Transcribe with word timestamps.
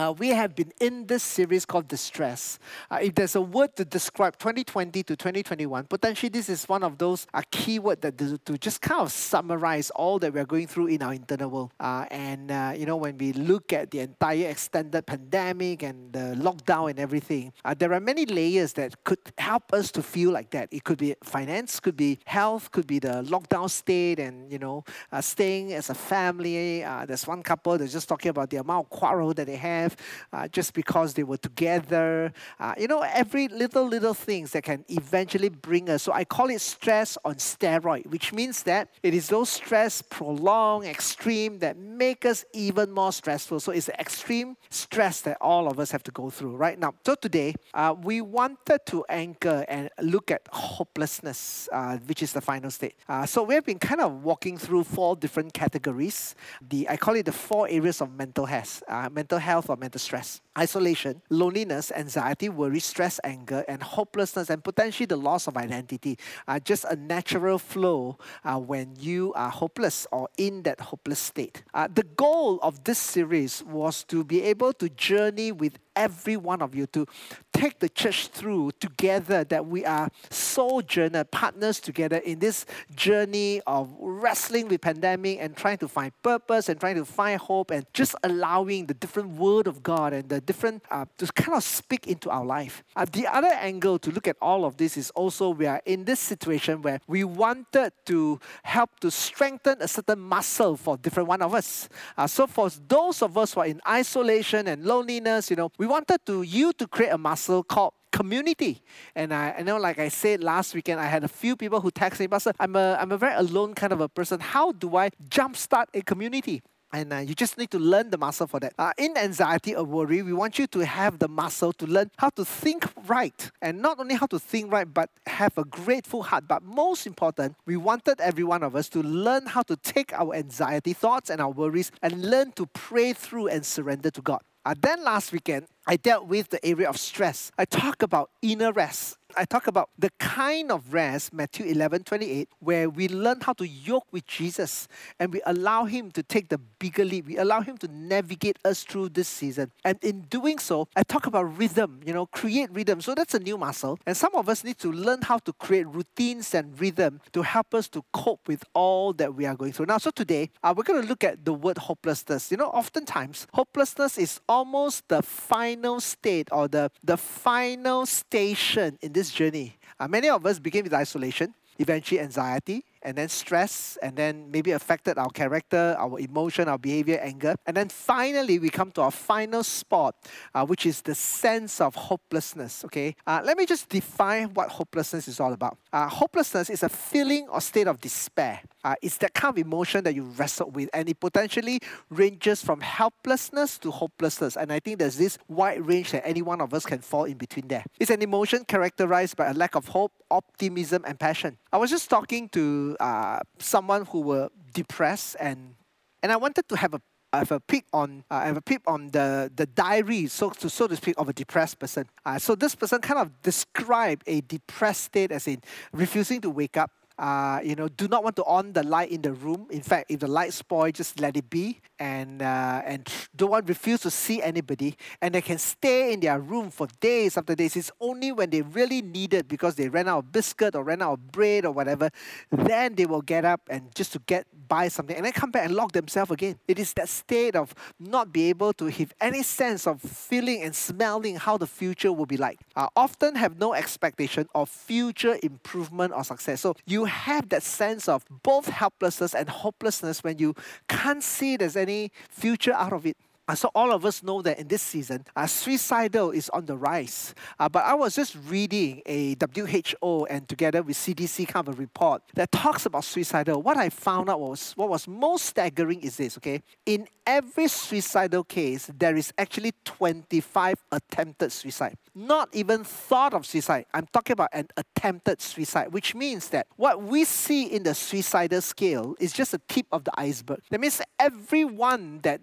uh, 0.00 0.12
we 0.12 0.28
have 0.28 0.54
been 0.54 0.72
in 0.80 1.06
this 1.06 1.22
series 1.22 1.66
called 1.66 1.86
Distress. 1.86 2.58
Uh, 2.90 3.00
if 3.02 3.14
there's 3.14 3.36
a 3.36 3.40
word 3.40 3.76
to 3.76 3.84
describe 3.84 4.38
2020 4.38 5.02
to 5.02 5.14
2021, 5.14 5.84
potentially 5.84 6.30
this 6.30 6.48
is 6.48 6.66
one 6.68 6.82
of 6.82 6.96
those 6.96 7.26
uh, 7.34 7.42
keyword 7.50 8.00
that 8.00 8.16
to, 8.16 8.58
just 8.58 8.80
kind 8.80 9.02
of 9.02 9.12
summarize 9.12 9.90
all 9.90 10.18
that 10.18 10.32
we're 10.32 10.46
going 10.46 10.66
through 10.66 10.86
in 10.86 11.02
our 11.02 11.12
internal 11.12 11.50
world. 11.50 11.72
Uh, 11.78 12.06
and, 12.10 12.50
uh, 12.50 12.72
you 12.74 12.86
know, 12.86 12.96
when 12.96 13.18
we 13.18 13.32
look 13.34 13.72
at 13.74 13.90
the 13.90 14.00
entire 14.00 14.48
extended 14.48 15.04
pandemic 15.04 15.82
and 15.82 16.12
the 16.12 16.34
lockdown 16.38 16.90
and 16.90 16.98
everything, 16.98 17.52
uh, 17.64 17.74
there 17.74 17.92
are 17.92 18.00
many 18.00 18.24
layers 18.24 18.72
that 18.72 19.04
could 19.04 19.18
help 19.36 19.72
us 19.72 19.90
to 19.92 20.02
feel 20.02 20.30
like 20.30 20.50
that. 20.50 20.68
It 20.70 20.84
could 20.84 20.98
be 20.98 21.14
finance, 21.22 21.78
could 21.78 21.96
be 21.96 22.18
health, 22.24 22.70
could 22.70 22.86
be 22.86 23.00
the 23.00 23.22
lockdown 23.24 23.68
state 23.68 24.18
and, 24.18 24.50
you 24.50 24.58
know, 24.58 24.82
uh, 25.12 25.20
staying 25.20 25.74
as 25.74 25.90
a 25.90 25.94
family. 25.94 26.80
There's 27.06 27.26
one 27.26 27.42
couple 27.42 27.76
that's 27.76 27.92
just 27.92 28.08
talking 28.08 28.30
about 28.30 28.48
the 28.48 28.56
amount 28.56 28.86
of 28.86 28.90
quarrel 28.90 29.34
that 29.34 29.46
they 29.46 29.56
have 29.56 29.89
uh, 30.32 30.48
just 30.48 30.74
because 30.74 31.14
they 31.14 31.22
were 31.22 31.36
together. 31.36 32.32
Uh, 32.58 32.74
you 32.78 32.86
know, 32.86 33.00
every 33.00 33.48
little, 33.48 33.86
little 33.86 34.14
things 34.14 34.52
that 34.52 34.62
can 34.62 34.84
eventually 34.88 35.48
bring 35.48 35.88
us. 35.90 36.02
So 36.02 36.12
I 36.12 36.24
call 36.24 36.50
it 36.50 36.60
stress 36.60 37.16
on 37.24 37.34
steroid, 37.36 38.06
which 38.06 38.32
means 38.32 38.62
that 38.64 38.90
it 39.02 39.14
is 39.14 39.28
those 39.28 39.48
stress 39.48 40.02
prolonged, 40.02 40.86
extreme, 40.86 41.58
that 41.60 41.76
make 41.76 42.24
us 42.24 42.44
even 42.52 42.90
more 42.90 43.12
stressful. 43.12 43.60
So 43.60 43.72
it's 43.72 43.86
the 43.86 43.98
extreme 44.00 44.56
stress 44.70 45.20
that 45.22 45.38
all 45.40 45.68
of 45.68 45.78
us 45.78 45.90
have 45.90 46.02
to 46.04 46.10
go 46.10 46.30
through 46.30 46.56
right 46.56 46.78
now. 46.78 46.94
So 47.04 47.14
today, 47.14 47.54
uh, 47.74 47.94
we 48.02 48.20
wanted 48.20 48.80
to 48.86 49.04
anchor 49.08 49.64
and 49.68 49.90
look 50.00 50.30
at 50.30 50.48
hopelessness, 50.52 51.68
uh, 51.72 51.98
which 52.06 52.22
is 52.22 52.32
the 52.32 52.40
final 52.40 52.70
state. 52.70 52.94
Uh, 53.08 53.26
so 53.26 53.42
we've 53.42 53.64
been 53.64 53.78
kind 53.78 54.00
of 54.00 54.22
walking 54.22 54.58
through 54.58 54.84
four 54.84 55.16
different 55.16 55.52
categories. 55.52 56.34
The 56.68 56.88
I 56.88 56.96
call 56.96 57.16
it 57.16 57.26
the 57.26 57.32
four 57.32 57.68
areas 57.68 58.00
of 58.00 58.12
mental 58.14 58.46
health, 58.46 58.82
uh, 58.88 59.08
mental 59.10 59.38
health 59.38 59.70
or 59.70 59.76
mental 59.80 59.98
stress, 59.98 60.40
isolation, 60.58 61.22
loneliness, 61.30 61.90
anxiety, 61.96 62.48
worry, 62.48 62.80
stress, 62.80 63.18
anger, 63.24 63.64
and 63.66 63.82
hopelessness, 63.82 64.50
and 64.50 64.62
potentially 64.62 65.06
the 65.06 65.16
loss 65.16 65.46
of 65.46 65.56
identity. 65.56 66.18
are 66.46 66.60
just 66.60 66.84
a 66.84 66.96
natural 66.96 67.58
flow 67.58 68.18
uh, 68.44 68.58
when 68.58 68.94
you 68.98 69.32
are 69.34 69.50
hopeless 69.50 70.06
or 70.12 70.28
in 70.36 70.62
that 70.62 70.80
hopeless 70.80 71.18
state. 71.18 71.62
Uh, 71.74 71.88
the 71.92 72.02
goal 72.02 72.58
of 72.62 72.84
this 72.84 72.98
series 72.98 73.62
was 73.64 74.04
to 74.04 74.22
be 74.22 74.42
able 74.42 74.72
to 74.74 74.88
journey 74.90 75.50
with 75.50 75.78
every 75.96 76.36
one 76.36 76.62
of 76.62 76.74
you 76.74 76.86
to 76.86 77.06
take 77.52 77.78
the 77.80 77.88
church 77.88 78.28
through 78.28 78.70
together 78.80 79.44
that 79.44 79.66
we 79.66 79.84
are 79.84 80.08
sojourner 80.30 81.24
partners 81.24 81.80
together 81.80 82.16
in 82.18 82.38
this 82.38 82.64
journey 82.94 83.60
of 83.66 83.94
wrestling 83.98 84.68
with 84.68 84.80
pandemic 84.80 85.38
and 85.40 85.56
trying 85.56 85.76
to 85.76 85.88
find 85.88 86.10
purpose 86.22 86.68
and 86.68 86.80
trying 86.80 86.96
to 86.96 87.04
find 87.04 87.40
hope 87.40 87.70
and 87.70 87.84
just 87.92 88.14
allowing 88.22 88.86
the 88.86 88.94
different 88.94 89.28
word 89.60 89.66
of 89.66 89.82
God 89.82 90.14
and 90.14 90.26
the 90.26 90.40
different 90.40 90.82
uh, 90.90 91.04
to 91.18 91.26
kind 91.34 91.54
of 91.54 91.62
speak 91.62 92.06
into 92.06 92.30
our 92.30 92.46
life. 92.46 92.82
Uh, 92.96 93.04
the 93.04 93.26
other 93.26 93.52
angle 93.70 93.98
to 93.98 94.10
look 94.10 94.26
at 94.26 94.36
all 94.40 94.64
of 94.64 94.78
this 94.78 94.96
is 94.96 95.10
also 95.10 95.50
we 95.50 95.66
are 95.66 95.82
in 95.84 96.04
this 96.04 96.18
situation 96.18 96.80
where 96.80 96.98
we 97.06 97.24
wanted 97.24 97.92
to 98.06 98.40
help 98.62 98.98
to 99.00 99.10
strengthen 99.10 99.76
a 99.82 99.88
certain 99.88 100.18
muscle 100.18 100.78
for 100.78 100.96
different 100.96 101.28
one 101.28 101.42
of 101.42 101.52
us. 101.52 101.90
Uh, 102.16 102.26
so 102.26 102.46
for 102.46 102.70
those 102.88 103.20
of 103.20 103.36
us 103.36 103.52
who 103.52 103.60
are 103.60 103.66
in 103.66 103.82
isolation 103.86 104.66
and 104.66 104.86
loneliness, 104.86 105.50
you 105.50 105.56
know, 105.56 105.70
we 105.76 105.86
wanted 105.86 106.24
to 106.24 106.40
you 106.40 106.72
to 106.72 106.86
create 106.86 107.10
a 107.10 107.18
muscle 107.18 107.62
called 107.62 107.92
community. 108.12 108.82
And 109.14 109.34
I, 109.34 109.56
I 109.58 109.62
know, 109.62 109.76
like 109.76 109.98
I 109.98 110.08
said 110.08 110.42
last 110.42 110.74
weekend, 110.74 111.00
I 111.00 111.06
had 111.06 111.22
a 111.22 111.28
few 111.28 111.54
people 111.54 111.82
who 111.82 111.90
texted 111.90 112.20
me, 112.20 112.28
Pastor, 112.28 112.54
I'm 112.58 112.76
a, 112.76 112.96
I'm 112.98 113.12
a 113.12 113.18
very 113.18 113.34
alone 113.34 113.74
kind 113.74 113.92
of 113.92 114.00
a 114.00 114.08
person. 114.08 114.40
How 114.40 114.72
do 114.72 114.96
I 114.96 115.10
jumpstart 115.28 115.86
a 115.92 116.00
community? 116.00 116.62
And 116.92 117.12
uh, 117.12 117.18
you 117.18 117.34
just 117.34 117.56
need 117.56 117.70
to 117.70 117.78
learn 117.78 118.10
the 118.10 118.18
muscle 118.18 118.46
for 118.46 118.58
that. 118.60 118.72
Uh, 118.78 118.92
in 118.98 119.16
anxiety 119.16 119.76
or 119.76 119.84
worry, 119.84 120.22
we 120.22 120.32
want 120.32 120.58
you 120.58 120.66
to 120.68 120.84
have 120.84 121.18
the 121.20 121.28
muscle 121.28 121.72
to 121.74 121.86
learn 121.86 122.10
how 122.18 122.30
to 122.30 122.44
think 122.44 122.84
right. 123.06 123.50
And 123.62 123.80
not 123.80 124.00
only 124.00 124.16
how 124.16 124.26
to 124.26 124.38
think 124.38 124.72
right, 124.72 124.92
but 124.92 125.10
have 125.26 125.56
a 125.56 125.64
grateful 125.64 126.24
heart. 126.24 126.48
But 126.48 126.62
most 126.64 127.06
important, 127.06 127.54
we 127.64 127.76
wanted 127.76 128.20
every 128.20 128.44
one 128.44 128.62
of 128.62 128.74
us 128.74 128.88
to 128.90 129.02
learn 129.02 129.46
how 129.46 129.62
to 129.62 129.76
take 129.76 130.12
our 130.12 130.34
anxiety 130.34 130.92
thoughts 130.92 131.30
and 131.30 131.40
our 131.40 131.50
worries 131.50 131.92
and 132.02 132.24
learn 132.24 132.52
to 132.52 132.66
pray 132.66 133.12
through 133.12 133.48
and 133.48 133.64
surrender 133.64 134.10
to 134.10 134.20
God. 134.20 134.40
Uh, 134.64 134.74
then 134.78 135.02
last 135.04 135.32
weekend, 135.32 135.66
I 135.86 135.96
dealt 135.96 136.26
with 136.26 136.50
the 136.50 136.64
area 136.64 136.88
of 136.88 136.98
stress. 136.98 137.50
I 137.56 137.64
talk 137.64 138.02
about 138.02 138.30
inner 138.42 138.72
rest. 138.72 139.16
I 139.36 139.44
talk 139.44 139.66
about 139.66 139.90
the 139.98 140.10
kind 140.18 140.70
of 140.72 140.92
rest, 140.92 141.32
Matthew 141.32 141.66
11 141.66 142.04
28, 142.04 142.48
where 142.60 142.88
we 142.88 143.08
learn 143.08 143.40
how 143.40 143.52
to 143.54 143.66
yoke 143.66 144.06
with 144.10 144.26
Jesus 144.26 144.88
and 145.18 145.32
we 145.32 145.40
allow 145.46 145.84
Him 145.84 146.10
to 146.12 146.22
take 146.22 146.48
the 146.48 146.58
bigger 146.58 147.04
lead. 147.04 147.26
We 147.26 147.36
allow 147.36 147.60
Him 147.60 147.78
to 147.78 147.88
navigate 147.88 148.58
us 148.64 148.82
through 148.82 149.10
this 149.10 149.28
season. 149.28 149.70
And 149.84 149.98
in 150.02 150.22
doing 150.22 150.58
so, 150.58 150.88
I 150.96 151.02
talk 151.02 151.26
about 151.26 151.56
rhythm, 151.58 152.00
you 152.04 152.12
know, 152.12 152.26
create 152.26 152.70
rhythm. 152.72 153.00
So 153.00 153.14
that's 153.14 153.34
a 153.34 153.38
new 153.38 153.56
muscle. 153.56 153.98
And 154.06 154.16
some 154.16 154.34
of 154.34 154.48
us 154.48 154.64
need 154.64 154.78
to 154.78 154.90
learn 154.90 155.22
how 155.22 155.38
to 155.38 155.52
create 155.52 155.86
routines 155.86 156.54
and 156.54 156.78
rhythm 156.80 157.20
to 157.32 157.42
help 157.42 157.74
us 157.74 157.88
to 157.88 158.02
cope 158.12 158.48
with 158.48 158.64
all 158.74 159.12
that 159.14 159.34
we 159.34 159.46
are 159.46 159.54
going 159.54 159.72
through. 159.72 159.86
Now, 159.86 159.98
so 159.98 160.10
today, 160.10 160.50
uh, 160.62 160.74
we're 160.76 160.84
going 160.84 161.02
to 161.02 161.08
look 161.08 161.24
at 161.24 161.44
the 161.44 161.52
word 161.52 161.78
hopelessness. 161.78 162.50
You 162.50 162.56
know, 162.56 162.68
oftentimes, 162.68 163.46
hopelessness 163.52 164.18
is 164.18 164.40
almost 164.48 165.08
the 165.08 165.22
final 165.22 166.00
state 166.00 166.48
or 166.50 166.68
the, 166.68 166.90
the 167.04 167.16
final 167.16 168.06
station 168.06 168.98
in 169.02 169.12
this 169.12 169.19
journey. 169.28 169.76
Uh, 169.98 170.08
many 170.08 170.30
of 170.30 170.46
us 170.46 170.58
begin 170.58 170.84
with 170.84 170.94
isolation, 170.94 171.52
eventually 171.78 172.20
anxiety, 172.20 172.84
and 173.02 173.16
then 173.16 173.28
stress, 173.28 173.98
and 174.02 174.14
then 174.16 174.50
maybe 174.50 174.72
affected 174.72 175.16
our 175.16 175.30
character, 175.30 175.96
our 175.98 176.18
emotion, 176.20 176.68
our 176.68 176.78
behavior, 176.78 177.18
anger. 177.22 177.54
And 177.66 177.76
then 177.76 177.88
finally, 177.88 178.58
we 178.58 178.68
come 178.68 178.90
to 178.92 179.02
our 179.02 179.10
final 179.10 179.64
spot, 179.64 180.14
uh, 180.54 180.66
which 180.66 180.84
is 180.84 181.00
the 181.00 181.14
sense 181.14 181.80
of 181.80 181.94
hopelessness. 181.94 182.84
Okay, 182.84 183.16
uh, 183.26 183.40
let 183.44 183.56
me 183.56 183.64
just 183.66 183.88
define 183.88 184.52
what 184.54 184.68
hopelessness 184.68 185.28
is 185.28 185.40
all 185.40 185.52
about. 185.52 185.78
Uh, 185.92 186.08
hopelessness 186.08 186.70
is 186.70 186.82
a 186.82 186.88
feeling 186.88 187.48
or 187.48 187.60
state 187.60 187.86
of 187.86 188.00
despair. 188.00 188.60
Uh, 188.84 188.94
it's 189.02 189.18
that 189.18 189.34
kind 189.34 189.52
of 189.52 189.58
emotion 189.58 190.04
that 190.04 190.14
you 190.14 190.24
wrestle 190.24 190.70
with, 190.70 190.88
and 190.92 191.08
it 191.08 191.20
potentially 191.20 191.80
ranges 192.08 192.62
from 192.62 192.80
helplessness 192.80 193.78
to 193.78 193.90
hopelessness. 193.90 194.56
And 194.56 194.72
I 194.72 194.80
think 194.80 194.98
there's 194.98 195.16
this 195.16 195.38
wide 195.48 195.86
range 195.86 196.12
that 196.12 196.26
any 196.26 196.42
one 196.42 196.60
of 196.60 196.72
us 196.72 196.86
can 196.86 197.00
fall 197.00 197.24
in 197.24 197.36
between 197.36 197.68
there. 197.68 197.84
It's 197.98 198.10
an 198.10 198.22
emotion 198.22 198.64
characterized 198.64 199.36
by 199.36 199.46
a 199.46 199.54
lack 199.54 199.74
of 199.74 199.88
hope, 199.88 200.12
optimism, 200.30 201.04
and 201.06 201.18
passion. 201.18 201.58
I 201.72 201.78
was 201.78 201.90
just 201.90 202.08
talking 202.08 202.48
to 202.50 202.96
uh, 203.00 203.40
someone 203.58 204.06
who 204.06 204.20
were 204.20 204.48
depressed, 204.72 205.36
and 205.40 205.74
and 206.22 206.32
I 206.32 206.36
wanted 206.36 206.68
to 206.68 206.76
have 206.76 206.94
a 206.94 207.00
have 207.32 207.52
a 207.52 207.60
peek 207.60 207.84
on 207.92 208.24
uh, 208.30 208.42
have 208.42 208.56
a 208.56 208.62
peek 208.62 208.80
on 208.86 209.08
the 209.08 209.50
the 209.54 209.66
diary, 209.66 210.26
so 210.26 210.50
to 210.50 210.68
so 210.68 210.86
to 210.86 210.96
speak, 210.96 211.14
of 211.18 211.28
a 211.28 211.32
depressed 211.32 211.78
person. 211.78 212.06
Uh, 212.24 212.38
so 212.38 212.54
this 212.54 212.74
person 212.74 213.00
kind 213.00 213.20
of 213.20 213.42
described 213.42 214.22
a 214.26 214.40
depressed 214.42 215.04
state 215.04 215.30
as 215.32 215.46
in 215.46 215.60
refusing 215.92 216.40
to 216.40 216.50
wake 216.50 216.76
up, 216.76 216.90
uh, 217.20 217.60
you 217.62 217.76
know, 217.76 217.86
do 217.86 218.08
not 218.08 218.24
want 218.24 218.34
to 218.36 218.44
on 218.44 218.72
the 218.72 218.82
light 218.82 219.12
in 219.12 219.20
the 219.20 219.32
room. 219.32 219.66
In 219.70 219.82
fact, 219.82 220.10
if 220.10 220.20
the 220.20 220.26
light 220.26 220.54
spoil, 220.54 220.90
just 220.90 221.20
let 221.20 221.36
it 221.36 221.50
be, 221.50 221.80
and 222.00 222.40
uh, 222.40 222.82
and 222.84 223.06
don't 223.36 223.50
want 223.50 223.68
refuse 223.68 224.00
to 224.00 224.10
see 224.10 224.42
anybody, 224.42 224.96
and 225.20 225.34
they 225.34 225.42
can 225.42 225.58
stay 225.58 226.12
in 226.14 226.20
their 226.20 226.40
room 226.40 226.70
for 226.70 226.88
days 226.98 227.36
after 227.36 227.54
days. 227.54 227.76
It's 227.76 227.92
only 228.00 228.32
when 228.32 228.48
they 228.48 228.62
really 228.62 229.02
need 229.02 229.34
it 229.34 229.46
because 229.46 229.74
they 229.74 229.88
ran 229.88 230.08
out 230.08 230.18
of 230.18 230.32
biscuit 230.32 230.74
or 230.74 230.82
ran 230.82 231.02
out 231.02 231.12
of 231.12 231.30
bread 231.30 231.66
or 231.66 231.72
whatever, 231.72 232.10
then 232.50 232.94
they 232.94 233.04
will 233.04 233.20
get 233.20 233.44
up 233.44 233.60
and 233.68 233.94
just 233.94 234.12
to 234.14 234.18
get 234.26 234.46
buy 234.66 234.88
something, 234.88 235.16
and 235.16 235.24
then 235.26 235.32
come 235.32 235.50
back 235.50 235.66
and 235.66 235.74
lock 235.74 235.92
themselves 235.92 236.30
again. 236.30 236.58
It 236.66 236.78
is 236.78 236.92
that 236.94 237.08
state 237.08 237.56
of 237.56 237.74
not 237.98 238.32
be 238.32 238.48
able 238.48 238.72
to 238.74 238.86
have 238.86 239.12
any 239.20 239.42
sense 239.42 239.86
of 239.86 240.00
feeling 240.00 240.62
and 240.62 240.74
smelling 240.74 241.36
how 241.36 241.58
the 241.58 241.66
future 241.66 242.12
will 242.12 242.26
be 242.26 242.36
like. 242.36 242.60
Uh, 242.76 242.86
often 242.96 243.34
have 243.34 243.58
no 243.58 243.74
expectation 243.74 244.48
of 244.54 244.70
future 244.70 245.36
improvement 245.42 246.12
or 246.14 246.22
success. 246.24 246.60
So 246.60 246.76
you 246.86 247.04
have 247.04 247.48
that 247.48 247.64
sense 247.64 248.08
of 248.08 248.24
both 248.44 248.68
helplessness 248.68 249.34
and 249.34 249.48
hopelessness 249.48 250.22
when 250.22 250.38
you 250.38 250.54
can't 250.88 251.22
see 251.22 251.56
there's 251.56 251.76
any 251.76 251.89
future 252.30 252.72
out 252.72 252.92
of 252.92 253.06
it. 253.06 253.16
Uh, 253.50 253.54
so 253.56 253.68
all 253.74 253.90
of 253.90 254.04
us 254.04 254.22
know 254.22 254.40
that 254.42 254.60
in 254.60 254.68
this 254.68 254.80
season, 254.80 255.24
uh, 255.34 255.44
suicidal 255.44 256.30
is 256.30 256.48
on 256.50 256.66
the 256.66 256.76
rise. 256.76 257.34
Uh, 257.58 257.68
but 257.68 257.84
I 257.84 257.94
was 257.94 258.14
just 258.14 258.36
reading 258.46 259.02
a 259.06 259.34
WHO 259.54 260.26
and 260.26 260.48
together 260.48 260.84
with 260.84 260.96
CDC 260.96 261.48
kind 261.48 261.66
of 261.66 261.74
a 261.74 261.76
report 261.76 262.22
that 262.34 262.52
talks 262.52 262.86
about 262.86 263.02
suicidal. 263.02 263.60
What 263.60 263.76
I 263.76 263.88
found 263.88 264.30
out 264.30 264.38
was 264.38 264.72
what 264.76 264.88
was 264.88 265.08
most 265.08 265.46
staggering 265.46 266.00
is 266.02 266.16
this. 266.16 266.36
Okay, 266.36 266.62
in 266.86 267.08
every 267.26 267.66
suicidal 267.66 268.44
case, 268.44 268.88
there 268.96 269.16
is 269.16 269.32
actually 269.36 269.72
25 269.84 270.76
attempted 270.92 271.50
suicide. 271.50 271.96
Not 272.14 272.50
even 272.52 272.84
thought 272.84 273.34
of 273.34 273.46
suicide. 273.46 273.86
I'm 273.92 274.06
talking 274.12 274.34
about 274.34 274.50
an 274.52 274.68
attempted 274.76 275.40
suicide, 275.40 275.92
which 275.92 276.14
means 276.14 276.50
that 276.50 276.68
what 276.76 277.02
we 277.02 277.24
see 277.24 277.64
in 277.64 277.82
the 277.82 277.94
suicidal 277.94 278.60
scale 278.60 279.16
is 279.18 279.32
just 279.32 279.54
a 279.54 279.60
tip 279.68 279.86
of 279.90 280.04
the 280.04 280.12
iceberg. 280.14 280.60
That 280.70 280.80
means 280.80 281.00
everyone 281.18 282.20
that 282.22 282.40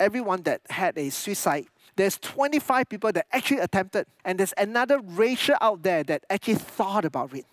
everyone 0.00 0.42
that 0.42 0.60
had 0.70 0.96
a 0.98 1.10
suicide, 1.10 1.66
there's 1.96 2.18
25 2.18 2.88
people 2.88 3.12
that 3.12 3.26
actually 3.32 3.60
attempted, 3.60 4.06
and 4.24 4.38
there's 4.38 4.54
another 4.58 5.00
ratio 5.00 5.56
out 5.60 5.82
there 5.82 6.02
that 6.04 6.24
actually 6.28 6.56
thought 6.56 7.04
about 7.04 7.34
it. 7.34 7.46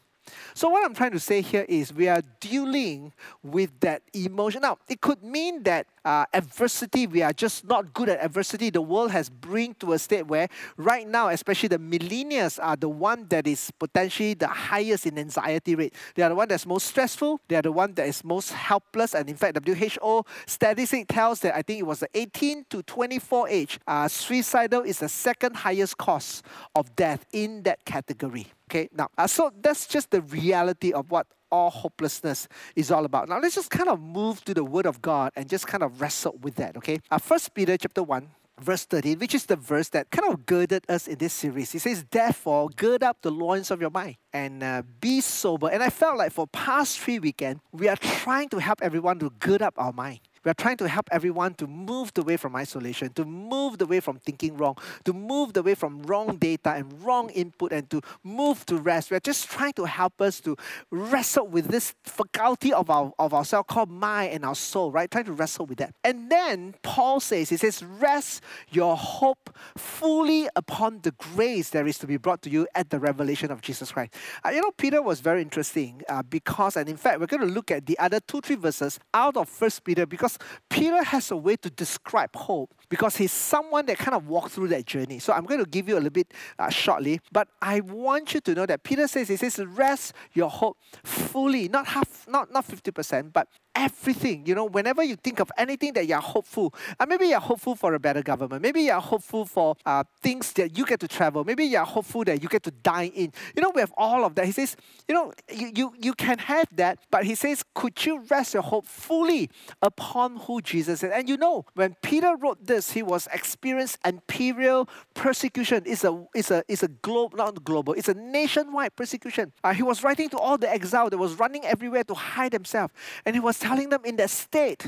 So, 0.54 0.70
what 0.70 0.86
I'm 0.86 0.94
trying 0.94 1.12
to 1.12 1.20
say 1.20 1.42
here 1.42 1.66
is 1.68 1.94
we 1.94 2.08
are 2.08 2.22
dealing 2.40 3.14
with 3.44 3.72
that 3.80 4.04
emotion. 4.14 4.62
Now, 4.62 4.78
it 4.88 5.02
could 5.02 5.24
mean 5.24 5.64
that 5.64 5.88
uh, 6.04 6.26
adversity, 6.34 7.08
we 7.08 7.22
are 7.22 7.34
just 7.34 7.66
not 7.66 7.94
good 7.94 8.10
at 8.10 8.24
adversity. 8.24 8.70
The 8.70 8.82
world 8.82 9.12
has 9.12 9.30
bring 9.30 9.74
to 9.76 9.94
a 9.94 10.00
state 10.00 10.28
where 10.28 10.48
right 10.78 11.08
now, 11.08 11.30
especially 11.30 11.70
the 11.70 11.78
millennials 11.78 12.60
are 12.62 12.76
the 12.76 12.90
one 12.90 13.28
that 13.30 13.48
is 13.48 13.72
potentially 13.80 14.34
the 14.34 14.48
highest 14.48 15.06
in 15.06 15.18
anxiety 15.18 15.76
rate. 15.76 15.94
They 16.16 16.24
are 16.24 16.30
the 16.30 16.36
one 16.36 16.48
that's 16.48 16.66
most 16.66 16.88
stressful. 16.88 17.40
They 17.48 17.56
are 17.56 17.62
the 17.62 17.72
one 17.72 17.94
that 17.96 18.08
is 18.08 18.24
most 18.24 18.52
helpless. 18.52 19.14
And 19.16 19.30
in 19.30 19.36
fact, 19.36 19.58
WHO 19.66 20.26
statistic 20.46 21.08
tells 21.08 21.40
that 21.42 21.56
I 21.56 21.62
think 21.62 21.80
it 21.80 21.88
was 21.88 22.00
the 22.00 22.10
18 22.14 22.66
to 22.72 22.84
24 22.84 23.50
age, 23.50 23.80
uh, 23.88 24.08
suicidal 24.08 24.82
is 24.82 25.00
the 25.00 25.10
second 25.10 25.56
highest 25.56 25.98
cause 25.98 26.44
of 26.76 26.96
death 26.96 27.26
in 27.32 27.64
that 27.64 27.86
category. 27.86 28.48
Okay, 28.72 28.88
now, 28.96 29.10
uh, 29.18 29.28
so 29.28 29.52
that's 29.62 29.86
just 29.86 30.12
the 30.12 30.22
reality 30.22 30.94
of 30.94 31.12
what 31.12 31.28
all 31.52 31.70
hopelessness 31.70 32.48
is 32.74 32.90
all 32.90 33.04
about. 33.04 33.28
Now, 33.28 33.38
let's 33.38 33.56
just 33.56 33.70
kind 33.70 33.90
of 33.90 34.00
move 34.00 34.46
to 34.46 34.54
the 34.54 34.64
Word 34.64 34.86
of 34.86 35.02
God 35.02 35.34
and 35.36 35.50
just 35.50 35.68
kind 35.68 35.84
of 35.84 36.00
wrestle 36.00 36.38
with 36.42 36.56
that, 36.56 36.78
okay? 36.78 37.00
Uh, 37.12 37.20
Peter 37.54 37.76
chapter 37.76 38.02
1, 38.02 38.30
verse 38.62 38.86
13, 38.86 39.20
which 39.20 39.36
is 39.36 39.46
the 39.48 39.58
verse 39.58 39.90
that 39.90 40.10
kind 40.10 40.32
of 40.32 40.46
girded 40.46 40.86
us 40.88 41.10
in 41.10 41.18
this 41.18 41.34
series. 41.34 41.74
He 41.74 41.80
says, 41.80 42.06
Therefore, 42.10 42.70
gird 42.70 43.04
up 43.04 43.18
the 43.22 43.30
loins 43.30 43.72
of 43.72 43.82
your 43.82 43.90
mind 43.90 44.16
and 44.32 44.64
uh, 44.64 44.84
be 45.02 45.20
sober. 45.20 45.68
And 45.68 45.84
I 45.84 45.90
felt 45.90 46.18
like 46.18 46.32
for 46.32 46.48
past 46.48 46.98
three 46.98 47.20
weekends, 47.20 47.60
we 47.74 47.90
are 47.90 47.98
trying 47.98 48.48
to 48.50 48.60
help 48.60 48.82
everyone 48.82 49.20
to 49.20 49.32
gird 49.32 49.62
up 49.62 49.74
our 49.76 49.92
mind. 49.92 50.22
We 50.44 50.52
are 50.52 50.56
trying 50.56 50.78
to 50.78 50.88
help 50.88 51.08
everyone 51.12 51.54
to 51.56 51.68
move 51.68 52.12
away 52.18 52.38
from 52.38 52.56
isolation, 52.56 53.14
to 53.14 53.26
move 53.26 53.82
away 53.82 54.00
from 54.00 54.18
thinking 54.18 54.58
wrong, 54.58 54.78
to 55.06 55.14
move 55.14 55.56
away 55.56 55.76
from 55.76 56.04
wrong 56.04 56.38
data 56.38 56.72
and 56.72 57.04
wrong 57.04 57.30
input, 57.30 57.72
and 57.72 57.90
to 57.90 58.02
move 58.24 58.66
to 58.68 58.78
rest. 58.78 59.12
We 59.12 59.18
are 59.18 59.22
just 59.22 59.50
trying 59.50 59.74
to 59.74 59.86
help 59.86 60.22
us 60.22 60.40
to 60.42 60.56
wrestle 60.90 61.48
with 61.48 61.68
this 61.68 61.94
faculty 62.04 62.74
of 62.74 62.90
our 62.90 63.14
of 63.20 63.34
ourselves 63.34 63.68
called 63.68 63.90
mind 63.90 64.34
and 64.34 64.46
our 64.46 64.56
soul, 64.56 64.92
right? 64.92 65.10
Trying 65.10 65.26
to 65.26 65.34
wrestle 65.34 65.66
with 65.66 65.78
that. 65.78 65.94
And 66.04 66.30
then 66.30 66.76
Paul 66.82 67.20
says, 67.20 67.50
he 67.50 67.58
says, 67.58 67.84
rest 67.84 68.42
your 68.70 68.98
hope 68.98 69.56
fully 69.78 70.48
upon 70.56 71.00
the 71.02 71.12
grace 71.12 71.70
that 71.72 71.88
is 71.88 71.98
to 72.00 72.08
be 72.08 72.18
brought 72.18 72.42
to 72.44 72.50
you 72.50 72.68
at 72.76 72.90
the 72.90 73.00
revelation 73.00 73.52
of 73.52 73.62
Jesus 73.62 73.92
Christ. 73.92 74.14
Uh, 74.46 74.50
you 74.50 74.62
know, 74.62 74.72
Peter 74.72 75.02
was 75.02 75.20
very 75.20 75.42
interesting 75.42 76.02
uh, 76.10 76.24
because, 76.24 76.78
and 76.78 76.90
in 76.90 76.98
fact, 76.98 77.20
we're 77.20 77.28
going 77.28 77.48
to 77.48 77.54
look 77.54 77.72
at 77.72 77.86
the 77.86 77.98
other 78.00 78.20
two, 78.20 78.42
three 78.42 78.56
verses 78.56 79.00
out 79.14 79.38
of 79.38 79.50
First 79.50 79.84
Peter 79.84 80.06
because 80.06 80.31
Peter 80.70 81.04
has 81.04 81.32
a 81.32 81.38
way 81.38 81.56
to 81.58 81.70
describe 81.70 82.36
hope 82.36 82.74
because 82.92 83.16
he's 83.16 83.32
someone 83.32 83.86
that 83.86 83.98
kind 83.98 84.14
of 84.14 84.28
walked 84.28 84.52
through 84.52 84.68
that 84.68 84.86
journey. 84.86 85.18
So 85.18 85.32
I'm 85.32 85.46
going 85.46 85.64
to 85.64 85.70
give 85.70 85.88
you 85.88 85.96
a 85.96 86.04
little 86.04 86.10
bit 86.10 86.34
uh, 86.60 86.70
shortly, 86.70 87.22
but 87.32 87.48
I 87.62 87.80
want 87.80 88.34
you 88.34 88.42
to 88.42 88.54
know 88.54 88.66
that 88.66 88.84
Peter 88.84 89.08
says, 89.08 89.30
he 89.30 89.38
says, 89.38 89.58
rest 89.60 90.14
your 90.34 90.50
hope 90.50 90.78
fully, 91.02 91.70
not 91.70 91.88
half, 91.88 92.28
not, 92.28 92.52
not 92.52 92.68
50%, 92.68 93.32
but 93.32 93.48
everything. 93.74 94.46
You 94.46 94.56
know, 94.56 94.66
whenever 94.66 95.04
you 95.04 95.16
think 95.16 95.40
of 95.40 95.50
anything 95.58 95.94
that 95.94 96.06
you're 96.06 96.20
hopeful, 96.20 96.74
uh, 97.00 97.06
maybe 97.08 97.28
you're 97.28 97.40
hopeful 97.40 97.76
for 97.76 97.94
a 97.94 98.00
better 98.00 98.22
government, 98.22 98.62
maybe 98.62 98.82
you're 98.82 99.00
hopeful 99.00 99.46
for 99.46 99.76
uh, 99.86 100.04
things 100.22 100.52
that 100.54 100.78
you 100.78 100.86
get 100.86 101.00
to 101.00 101.08
travel, 101.08 101.46
maybe 101.46 101.64
you're 101.64 101.86
hopeful 101.86 102.26
that 102.26 102.44
you 102.44 102.50
get 102.50 102.64
to 102.64 102.72
dine 102.72 103.12
in. 103.16 103.32
You 103.56 103.62
know, 103.62 103.72
we 103.74 103.80
have 103.80 103.94
all 103.96 104.26
of 104.26 104.36
that. 104.36 104.46
He 104.46 104.52
says, 104.52 104.76
you 105.08 105.16
know, 105.16 105.32
you, 105.50 105.72
you, 105.74 105.94
you 105.98 106.14
can 106.14 106.40
have 106.40 106.68
that, 106.76 107.00
but 107.10 107.24
he 107.24 107.36
says, 107.36 107.64
could 107.74 108.06
you 108.06 108.22
rest 108.30 108.54
your 108.54 108.64
hope 108.64 108.86
fully 108.86 109.50
upon 109.82 110.36
who 110.38 110.62
Jesus 110.62 111.04
is? 111.04 111.12
And 111.12 111.30
you 111.30 111.38
know, 111.38 111.66
when 111.74 111.96
Peter 112.02 112.36
wrote 112.36 112.66
this, 112.66 112.81
he 112.90 113.04
was 113.04 113.28
experienced 113.32 114.00
imperial 114.04 114.90
persecution. 115.14 115.84
It's 115.86 116.04
a, 116.04 116.26
it's 116.34 116.50
a, 116.50 116.64
it's 116.68 116.82
a 116.82 116.88
globe, 116.88 117.36
not 117.36 117.64
global, 117.64 117.94
it's 117.94 118.10
a 118.10 118.16
nationwide 118.16 118.96
persecution. 118.96 119.54
Uh, 119.64 119.74
he 119.74 119.84
was 119.84 120.04
writing 120.04 120.30
to 120.30 120.38
all 120.38 120.58
the 120.58 120.70
exile 120.70 121.10
that 121.12 121.18
was 121.18 121.36
running 121.36 121.64
everywhere 121.66 122.04
to 122.06 122.16
hide 122.16 122.54
himself. 122.54 122.92
And 123.26 123.36
he 123.36 123.40
was 123.40 123.60
telling 123.60 123.90
them 123.90 124.02
in 124.06 124.16
that 124.16 124.32
state. 124.32 124.88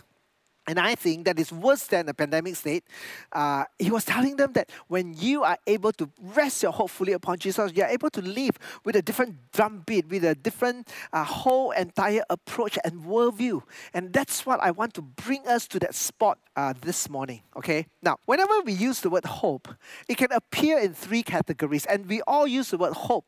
And 0.68 0.80
I 0.80 0.96
think 0.96 1.26
that 1.26 1.38
is 1.40 1.52
worse 1.52 1.88
than 1.88 2.08
a 2.08 2.14
pandemic 2.14 2.56
state. 2.56 2.86
Uh, 3.32 3.66
he 3.78 3.92
was 3.92 4.06
telling 4.06 4.38
them 4.38 4.54
that 4.54 4.70
when 4.88 5.14
you 5.14 5.44
are 5.44 5.58
able 5.68 5.92
to 5.94 6.10
rest 6.22 6.64
your 6.64 6.72
hope 6.72 6.90
fully 6.90 7.12
upon 7.14 7.38
Jesus, 7.38 7.74
you 7.76 7.84
are 7.84 7.90
able 7.90 8.10
to 8.12 8.22
live 8.22 8.58
with 8.86 8.96
a 8.96 9.02
different 9.02 9.36
drumbeat, 9.52 10.08
with 10.08 10.24
a 10.24 10.36
different 10.36 10.88
uh, 11.12 11.24
whole 11.26 11.72
entire 11.72 12.24
approach 12.30 12.80
and 12.86 13.04
worldview. 13.04 13.62
And 13.94 14.14
that's 14.14 14.46
what 14.46 14.62
I 14.62 14.72
want 14.72 14.94
to 14.94 15.02
bring 15.02 15.46
us 15.48 15.68
to 15.68 15.80
that 15.80 15.96
spot 15.96 16.40
uh, 16.56 16.74
this 16.80 17.10
morning. 17.10 17.42
Okay. 17.58 17.88
Now, 18.02 18.18
whenever 18.26 18.62
we 18.62 18.72
use 18.72 19.02
the 19.02 19.10
word 19.10 19.26
hope, 19.26 19.68
it 20.08 20.16
can 20.18 20.32
appear 20.32 20.80
in 20.80 20.94
three 20.94 21.24
categories, 21.24 21.86
and 21.86 22.08
we 22.08 22.22
all 22.22 22.48
use 22.48 22.70
the 22.70 22.78
word 22.78 22.94
hope 22.94 23.26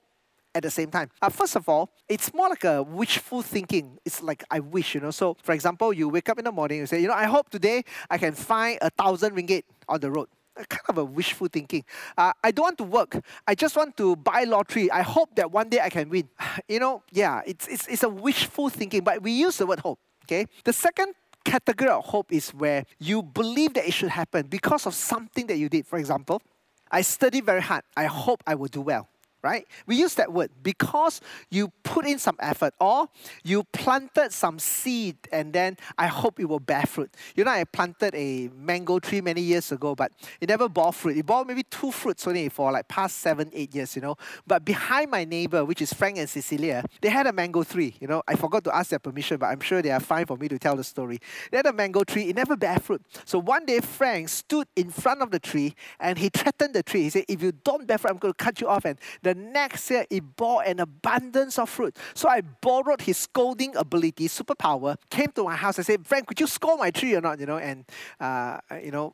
at 0.55 0.63
the 0.63 0.71
same 0.71 0.89
time. 0.89 1.11
Uh, 1.21 1.29
first 1.29 1.55
of 1.55 1.67
all, 1.67 1.89
it's 2.07 2.33
more 2.33 2.49
like 2.49 2.63
a 2.63 2.81
wishful 2.81 3.41
thinking. 3.41 3.99
It's 4.05 4.23
like 4.23 4.43
I 4.49 4.61
wish, 4.61 4.95
you 4.95 5.01
know. 5.01 5.11
So, 5.11 5.35
for 5.43 5.51
example, 5.51 5.93
you 5.93 6.07
wake 6.09 6.29
up 6.29 6.39
in 6.39 6.45
the 6.45 6.51
morning, 6.51 6.79
you 6.79 6.85
say, 6.85 7.01
you 7.01 7.09
know, 7.09 7.13
I 7.13 7.25
hope 7.25 7.49
today 7.49 7.83
I 8.09 8.17
can 8.17 8.33
find 8.33 8.79
a 8.81 8.89
thousand 8.89 9.35
ringgit 9.35 9.63
on 9.87 9.99
the 9.99 10.09
road. 10.09 10.29
Kind 10.69 10.81
of 10.87 10.97
a 10.97 11.05
wishful 11.05 11.47
thinking. 11.47 11.83
Uh, 12.17 12.31
I 12.41 12.51
don't 12.51 12.63
want 12.63 12.77
to 12.77 12.85
work. 12.85 13.21
I 13.45 13.53
just 13.53 13.75
want 13.75 13.97
to 13.97 14.15
buy 14.15 14.45
lottery. 14.45 14.89
I 14.89 15.01
hope 15.01 15.35
that 15.35 15.51
one 15.51 15.67
day 15.69 15.81
I 15.81 15.89
can 15.89 16.09
win. 16.09 16.29
You 16.69 16.79
know, 16.79 17.03
yeah, 17.11 17.41
it's, 17.45 17.67
it's, 17.67 17.87
it's 17.87 18.03
a 18.03 18.09
wishful 18.09 18.69
thinking, 18.69 19.03
but 19.03 19.21
we 19.21 19.31
use 19.31 19.57
the 19.57 19.67
word 19.67 19.79
hope. 19.79 19.99
Okay. 20.23 20.47
The 20.63 20.73
second 20.73 21.13
category 21.43 21.91
of 21.91 22.05
hope 22.05 22.31
is 22.31 22.49
where 22.51 22.85
you 22.97 23.21
believe 23.21 23.75
that 23.75 23.87
it 23.87 23.93
should 23.93 24.09
happen 24.09 24.47
because 24.47 24.87
of 24.87 24.95
something 24.95 25.45
that 25.47 25.57
you 25.57 25.69
did. 25.69 25.85
For 25.85 25.99
example, 25.99 26.41
I 26.89 27.01
studied 27.01 27.45
very 27.45 27.61
hard. 27.61 27.83
I 27.95 28.05
hope 28.05 28.41
I 28.47 28.55
will 28.55 28.67
do 28.67 28.81
well 28.81 29.07
right? 29.45 29.67
We 29.85 29.95
use 29.95 30.15
that 30.15 30.33
word 30.33 30.49
because 30.63 31.21
you 31.51 31.71
put 31.83 32.07
in 32.07 32.17
some 32.17 32.35
effort 32.39 32.73
or 32.79 33.07
you 33.43 33.63
planted 33.71 34.33
some 34.33 34.57
seed 34.57 35.17
and 35.31 35.53
then 35.53 35.77
I 35.99 36.07
hope 36.07 36.39
it 36.39 36.45
will 36.45 36.59
bear 36.59 36.85
fruit. 36.87 37.11
You 37.35 37.43
know, 37.43 37.51
I 37.51 37.63
planted 37.63 38.15
a 38.15 38.49
mango 38.57 38.97
tree 38.97 39.21
many 39.21 39.41
years 39.41 39.71
ago, 39.71 39.93
but 39.93 40.11
it 40.41 40.49
never 40.49 40.67
bore 40.67 40.91
fruit. 40.91 41.15
It 41.17 41.27
bore 41.27 41.45
maybe 41.45 41.61
two 41.61 41.91
fruits 41.91 42.25
only 42.25 42.49
for 42.49 42.71
like 42.71 42.87
past 42.87 43.19
seven, 43.19 43.51
eight 43.53 43.75
years, 43.75 43.95
you 43.95 44.01
know. 44.01 44.15
But 44.47 44.65
behind 44.65 45.11
my 45.11 45.25
neighbor, 45.25 45.63
which 45.63 45.79
is 45.79 45.93
Frank 45.93 46.17
and 46.17 46.27
Cecilia, 46.27 46.83
they 47.01 47.09
had 47.09 47.27
a 47.27 47.33
mango 47.33 47.63
tree. 47.63 47.93
You 47.99 48.07
know, 48.07 48.23
I 48.27 48.35
forgot 48.35 48.63
to 48.63 48.75
ask 48.75 48.89
their 48.89 48.99
permission, 48.99 49.37
but 49.37 49.47
I'm 49.47 49.59
sure 49.59 49.83
they 49.83 49.91
are 49.91 49.99
fine 49.99 50.25
for 50.25 50.37
me 50.37 50.47
to 50.47 50.57
tell 50.57 50.75
the 50.75 50.83
story. 50.83 51.19
They 51.51 51.57
had 51.57 51.67
a 51.67 51.73
mango 51.73 52.03
tree, 52.03 52.29
it 52.29 52.35
never 52.35 52.57
bear 52.57 52.79
fruit. 52.79 53.03
So 53.25 53.37
one 53.37 53.65
day, 53.65 53.79
Frank 53.79 54.29
stood 54.29 54.67
in 54.75 54.89
front 54.89 55.21
of 55.21 55.29
the 55.29 55.39
tree 55.39 55.75
and 55.99 56.17
he 56.17 56.29
threatened 56.29 56.73
the 56.73 56.81
tree. 56.81 57.03
He 57.03 57.09
said, 57.11 57.25
If 57.27 57.43
you 57.43 57.51
don't 57.51 57.85
bear 57.85 57.99
fruit, 57.99 58.09
I'm 58.09 58.17
going 58.17 58.33
to 58.33 58.43
cut 58.43 58.59
you 58.59 58.67
off. 58.67 58.85
And 58.85 58.97
the 59.21 59.34
next 59.35 59.89
year 59.91 60.05
it 60.09 60.35
bore 60.35 60.63
an 60.63 60.79
abundance 60.79 61.59
of 61.59 61.69
fruit. 61.69 61.97
So 62.13 62.29
I 62.29 62.41
borrowed 62.41 63.01
his 63.01 63.17
scolding 63.17 63.75
ability, 63.75 64.27
superpower, 64.27 64.97
came 65.09 65.31
to 65.35 65.43
my 65.43 65.55
house 65.55 65.77
and 65.77 65.85
said, 65.85 66.05
Frank, 66.07 66.27
could 66.27 66.39
you 66.39 66.47
scold 66.47 66.79
my 66.79 66.91
tree 66.91 67.15
or 67.15 67.21
not? 67.21 67.39
You 67.39 67.45
know, 67.45 67.57
and 67.57 67.85
uh, 68.19 68.59
you 68.81 68.91
know, 68.91 69.13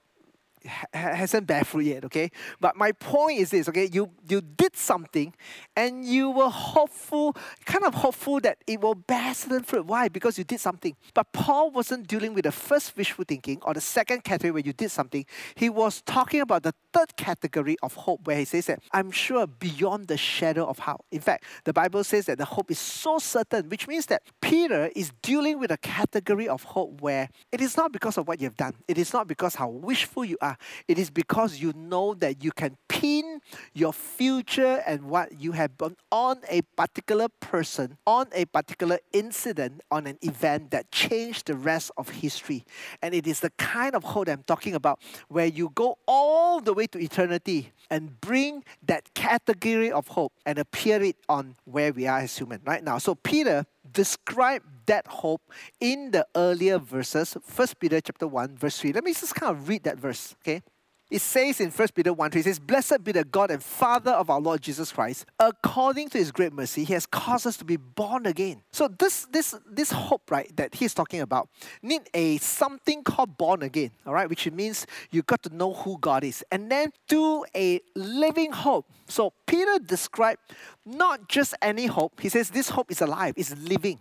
hasn't 0.93 1.47
bear 1.47 1.63
fruit 1.63 1.85
yet, 1.85 2.05
okay? 2.05 2.31
But 2.59 2.75
my 2.75 2.91
point 2.91 3.39
is 3.39 3.49
this, 3.49 3.67
okay? 3.69 3.89
You 3.91 4.11
you 4.27 4.41
did 4.41 4.75
something 4.75 5.33
and 5.75 6.05
you 6.05 6.29
were 6.29 6.49
hopeful, 6.49 7.35
kind 7.65 7.83
of 7.83 7.95
hopeful 7.95 8.39
that 8.41 8.57
it 8.67 8.81
will 8.81 8.95
bear 8.95 9.33
certain 9.33 9.63
fruit. 9.63 9.85
Why? 9.85 10.07
Because 10.07 10.37
you 10.37 10.43
did 10.43 10.59
something. 10.59 10.95
But 11.13 11.31
Paul 11.33 11.71
wasn't 11.71 12.07
dealing 12.07 12.33
with 12.33 12.45
the 12.45 12.51
first 12.51 12.95
wishful 12.95 13.25
thinking 13.27 13.59
or 13.63 13.73
the 13.73 13.81
second 13.81 14.23
category 14.23 14.51
where 14.51 14.63
you 14.63 14.73
did 14.73 14.91
something. 14.91 15.25
He 15.55 15.69
was 15.69 16.01
talking 16.01 16.41
about 16.41 16.63
the 16.63 16.73
third 16.93 17.15
category 17.15 17.77
of 17.81 17.95
hope 17.95 18.27
where 18.27 18.37
he 18.37 18.45
says 18.45 18.67
that 18.67 18.79
I'm 18.91 19.11
sure 19.11 19.47
beyond 19.47 20.07
the 20.07 20.17
shadow 20.17 20.65
of 20.65 20.79
how. 20.79 20.99
In 21.11 21.21
fact, 21.21 21.45
the 21.63 21.73
Bible 21.73 22.03
says 22.03 22.25
that 22.25 22.37
the 22.37 22.45
hope 22.45 22.71
is 22.71 22.79
so 22.79 23.19
certain, 23.19 23.69
which 23.69 23.87
means 23.87 24.05
that 24.07 24.23
Peter 24.41 24.91
is 24.95 25.11
dealing 25.21 25.59
with 25.59 25.71
a 25.71 25.77
category 25.77 26.47
of 26.47 26.63
hope 26.63 27.01
where 27.01 27.29
it 27.51 27.61
is 27.61 27.77
not 27.77 27.91
because 27.91 28.17
of 28.17 28.27
what 28.27 28.39
you've 28.41 28.57
done. 28.57 28.73
It 28.87 28.97
is 28.97 29.13
not 29.13 29.27
because 29.27 29.55
how 29.55 29.69
wishful 29.69 30.25
you 30.25 30.37
are 30.41 30.50
are. 30.51 30.57
It 30.87 30.97
is 30.97 31.09
because 31.09 31.59
you 31.59 31.73
know 31.75 32.13
that 32.15 32.43
you 32.43 32.51
can 32.51 32.77
pin 32.87 33.41
your 33.73 33.93
future 33.93 34.83
and 34.85 35.05
what 35.05 35.39
you 35.39 35.53
have 35.53 35.77
done 35.77 35.95
on 36.11 36.39
a 36.49 36.61
particular 36.75 37.27
person, 37.39 37.97
on 38.05 38.27
a 38.33 38.45
particular 38.45 38.99
incident, 39.11 39.81
on 39.89 40.07
an 40.07 40.17
event 40.21 40.71
that 40.71 40.91
changed 40.91 41.47
the 41.47 41.55
rest 41.55 41.91
of 41.97 42.09
history. 42.09 42.63
And 43.01 43.13
it 43.13 43.27
is 43.27 43.39
the 43.39 43.51
kind 43.57 43.95
of 43.95 44.03
hope 44.03 44.27
I'm 44.27 44.43
talking 44.43 44.75
about 44.75 44.99
where 45.29 45.47
you 45.47 45.71
go 45.73 45.97
all 46.07 46.59
the 46.61 46.73
way 46.73 46.87
to 46.87 46.99
eternity 46.99 47.71
and 47.89 48.19
bring 48.21 48.63
that 48.85 49.13
category 49.13 49.91
of 49.91 50.07
hope 50.09 50.33
and 50.45 50.59
appear 50.59 51.01
it 51.01 51.17
on 51.27 51.55
where 51.65 51.91
we 51.91 52.07
are 52.07 52.19
as 52.19 52.37
human 52.37 52.61
right 52.65 52.83
now. 52.83 52.97
So 52.97 53.15
Peter 53.15 53.65
described 53.91 54.65
that 54.91 55.07
hope 55.07 55.41
in 55.79 56.11
the 56.11 56.27
earlier 56.35 56.77
verses. 56.77 57.37
First 57.43 57.79
Peter 57.79 58.01
chapter 58.01 58.27
1, 58.27 58.57
verse 58.57 58.77
3. 58.77 58.91
Let 58.91 59.05
me 59.05 59.13
just 59.13 59.33
kind 59.33 59.55
of 59.55 59.69
read 59.69 59.83
that 59.83 59.97
verse, 59.97 60.35
okay? 60.41 60.61
It 61.09 61.21
says 61.21 61.61
in 61.61 61.71
1 61.71 61.87
Peter 61.95 62.11
1 62.11 62.31
3, 62.31 62.39
it 62.39 62.43
says, 62.43 62.59
Blessed 62.59 63.01
be 63.03 63.13
the 63.13 63.23
God 63.23 63.51
and 63.51 63.63
Father 63.63 64.11
of 64.11 64.29
our 64.29 64.39
Lord 64.39 64.61
Jesus 64.61 64.91
Christ. 64.91 65.25
According 65.39 66.09
to 66.09 66.17
his 66.17 66.31
great 66.31 66.51
mercy, 66.51 66.83
he 66.83 66.93
has 66.93 67.05
caused 67.05 67.47
us 67.47 67.55
to 67.57 67.65
be 67.65 67.77
born 67.77 68.25
again. 68.25 68.63
So 68.71 68.89
this 68.89 69.27
this 69.31 69.55
this 69.65 69.91
hope, 69.91 70.29
right, 70.29 70.53
that 70.57 70.75
he's 70.75 70.93
talking 70.93 71.21
about, 71.21 71.49
need 71.81 72.01
a 72.13 72.37
something 72.37 73.03
called 73.03 73.37
born 73.37 73.61
again, 73.61 73.91
all 74.05 74.13
right, 74.13 74.29
which 74.29 74.49
means 74.51 74.87
you 75.09 75.21
got 75.21 75.43
to 75.43 75.55
know 75.55 75.73
who 75.73 75.97
God 75.99 76.23
is. 76.23 76.43
And 76.51 76.71
then 76.71 76.91
to 77.09 77.45
a 77.55 77.79
living 77.95 78.51
hope. 78.53 78.85
So 79.07 79.33
Peter 79.45 79.79
described 79.79 80.39
not 80.85 81.27
just 81.27 81.55
any 81.61 81.87
hope. 81.87 82.19
He 82.21 82.29
says 82.29 82.49
this 82.49 82.69
hope 82.69 82.89
is 82.91 83.01
alive, 83.01 83.33
it's 83.37 83.55
living. 83.57 83.99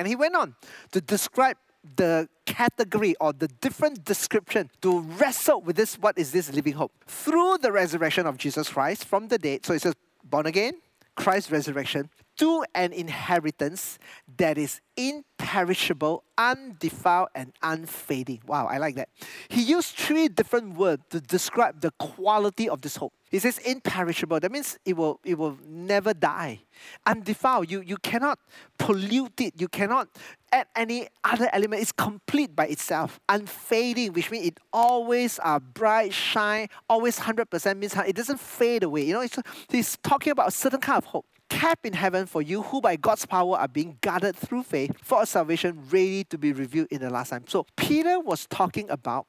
And 0.00 0.08
he 0.08 0.16
went 0.16 0.34
on 0.34 0.54
to 0.92 1.02
describe 1.02 1.58
the 1.96 2.26
category 2.46 3.14
or 3.20 3.34
the 3.34 3.48
different 3.48 4.02
description 4.02 4.70
to 4.80 5.00
wrestle 5.00 5.60
with 5.60 5.76
this 5.76 5.96
what 5.96 6.16
is 6.16 6.32
this 6.32 6.50
living 6.54 6.72
hope? 6.72 6.92
Through 7.06 7.58
the 7.58 7.70
resurrection 7.70 8.26
of 8.26 8.38
jesus 8.38 8.70
christ 8.70 9.04
from 9.04 9.28
the 9.28 9.36
dead. 9.36 9.66
So 9.66 9.74
it 9.74 9.82
says 9.82 9.94
born 10.24 10.46
again 10.46 10.80
christ's 11.16 11.50
resurrection 11.50 12.08
to 12.40 12.64
an 12.74 12.94
inheritance 12.94 13.98
that 14.38 14.56
is 14.56 14.80
imperishable, 14.96 16.24
undefiled, 16.38 17.28
and 17.34 17.52
unfading. 17.62 18.40
Wow, 18.46 18.66
I 18.66 18.78
like 18.78 18.94
that. 18.94 19.10
He 19.50 19.60
used 19.60 19.94
three 19.94 20.28
different 20.28 20.78
words 20.78 21.02
to 21.10 21.20
describe 21.20 21.82
the 21.82 21.90
quality 21.98 22.66
of 22.66 22.80
this 22.80 22.96
hope. 22.96 23.12
He 23.30 23.38
says 23.38 23.58
imperishable. 23.58 24.40
That 24.40 24.50
means 24.50 24.78
it 24.86 24.96
will, 24.96 25.20
it 25.22 25.36
will 25.36 25.58
never 25.68 26.14
die. 26.14 26.60
Undefiled. 27.04 27.70
You, 27.70 27.82
you 27.82 27.98
cannot 27.98 28.38
pollute 28.78 29.38
it. 29.42 29.60
You 29.60 29.68
cannot 29.68 30.08
add 30.50 30.66
any 30.74 31.08
other 31.22 31.50
element. 31.52 31.82
It's 31.82 31.92
complete 31.92 32.56
by 32.56 32.68
itself. 32.68 33.20
Unfading, 33.28 34.14
which 34.14 34.30
means 34.30 34.46
it 34.46 34.60
always 34.72 35.38
uh, 35.44 35.60
bright, 35.60 36.14
shine, 36.14 36.68
always 36.88 37.18
100% 37.18 37.76
means 37.76 37.94
it 37.94 38.16
doesn't 38.16 38.40
fade 38.40 38.82
away. 38.82 39.04
You 39.04 39.12
know, 39.12 39.26
he's 39.68 39.98
talking 40.02 40.30
about 40.30 40.48
a 40.48 40.52
certain 40.52 40.80
kind 40.80 40.96
of 40.96 41.04
hope 41.04 41.26
kept 41.50 41.84
in 41.84 41.92
heaven 41.92 42.24
for 42.24 42.40
you 42.40 42.62
who 42.62 42.80
by 42.80 42.96
God's 42.96 43.26
power 43.26 43.58
are 43.58 43.68
being 43.68 43.98
guarded 44.00 44.36
through 44.36 44.62
faith 44.62 44.96
for 45.02 45.22
a 45.22 45.26
salvation 45.26 45.82
ready 45.90 46.24
to 46.24 46.38
be 46.38 46.52
revealed 46.52 46.88
in 46.90 47.02
the 47.02 47.10
last 47.10 47.30
time. 47.30 47.44
So 47.46 47.66
Peter 47.76 48.18
was 48.18 48.46
talking 48.46 48.88
about 48.88 49.26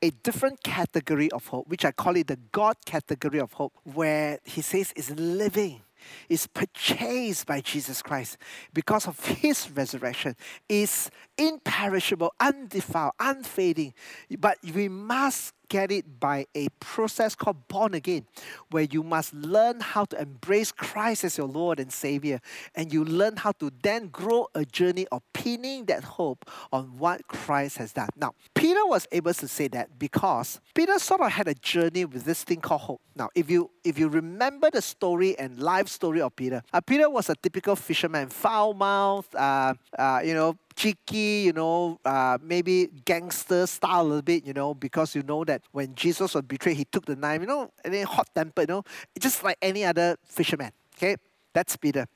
a 0.00 0.10
different 0.10 0.62
category 0.62 1.30
of 1.32 1.46
hope, 1.48 1.68
which 1.68 1.84
I 1.84 1.92
call 1.92 2.16
it 2.16 2.28
the 2.28 2.38
God 2.52 2.76
category 2.86 3.38
of 3.38 3.52
hope, 3.52 3.74
where 3.84 4.38
he 4.44 4.62
says 4.62 4.92
is 4.96 5.10
living 5.10 5.82
is 6.30 6.46
purchased 6.46 7.44
by 7.46 7.60
Jesus 7.60 8.00
Christ 8.00 8.38
because 8.72 9.06
of 9.06 9.22
his 9.22 9.70
resurrection, 9.70 10.34
is 10.68 11.10
imperishable, 11.36 12.32
undefiled, 12.40 13.12
unfading. 13.20 13.92
But 14.38 14.56
we 14.74 14.88
must 14.88 15.52
get 15.70 15.90
it 15.90 16.20
by 16.20 16.44
a 16.54 16.68
process 16.80 17.34
called 17.34 17.66
born 17.68 17.94
again, 17.94 18.26
where 18.70 18.82
you 18.82 19.02
must 19.02 19.32
learn 19.32 19.80
how 19.80 20.04
to 20.04 20.20
embrace 20.20 20.70
Christ 20.72 21.24
as 21.24 21.38
your 21.38 21.46
Lord 21.46 21.80
and 21.80 21.90
Savior, 21.90 22.40
and 22.74 22.92
you 22.92 23.04
learn 23.04 23.36
how 23.36 23.52
to 23.52 23.70
then 23.82 24.08
grow 24.08 24.48
a 24.54 24.66
journey 24.66 25.06
of 25.10 25.22
pinning 25.32 25.86
that 25.86 26.04
hope 26.04 26.50
on 26.72 26.98
what 26.98 27.26
Christ 27.28 27.78
has 27.78 27.92
done. 27.92 28.08
Now, 28.16 28.34
Peter 28.54 28.84
was 28.84 29.06
able 29.12 29.32
to 29.32 29.48
say 29.48 29.68
that 29.68 29.98
because 29.98 30.60
Peter 30.74 30.98
sort 30.98 31.20
of 31.22 31.30
had 31.30 31.48
a 31.48 31.54
journey 31.54 32.04
with 32.04 32.24
this 32.24 32.42
thing 32.42 32.60
called 32.60 32.82
hope. 32.82 33.00
Now, 33.14 33.30
if 33.34 33.48
you 33.48 33.70
if 33.84 33.98
you 33.98 34.08
remember 34.08 34.70
the 34.70 34.82
story 34.82 35.38
and 35.38 35.58
life 35.58 35.88
story 35.88 36.20
of 36.20 36.34
Peter, 36.34 36.62
uh, 36.72 36.80
Peter 36.80 37.08
was 37.08 37.30
a 37.30 37.36
typical 37.36 37.76
fisherman, 37.76 38.28
foul 38.28 38.74
mouthed, 38.74 39.34
uh, 39.36 39.74
uh, 39.98 40.20
you 40.24 40.34
know, 40.34 40.56
cheeky, 40.80 41.42
you 41.44 41.52
know, 41.52 41.98
uh, 42.06 42.38
maybe 42.42 42.88
gangster 43.04 43.66
style 43.66 44.00
a 44.00 44.08
little 44.08 44.22
bit, 44.22 44.46
you 44.46 44.54
know, 44.54 44.72
because 44.72 45.14
you 45.14 45.22
know 45.22 45.44
that 45.44 45.60
when 45.72 45.94
Jesus 45.94 46.32
was 46.32 46.42
betrayed, 46.42 46.78
he 46.78 46.86
took 46.86 47.04
the 47.04 47.16
knife, 47.16 47.42
you 47.42 47.46
know, 47.46 47.70
and 47.84 47.92
then 47.92 48.06
hot 48.06 48.28
tempered, 48.34 48.68
you 48.68 48.76
know, 48.76 48.82
just 49.18 49.44
like 49.44 49.58
any 49.60 49.84
other 49.84 50.16
fisherman. 50.24 50.72
Okay, 50.96 51.16
that's 51.52 51.76
Peter. 51.76 52.06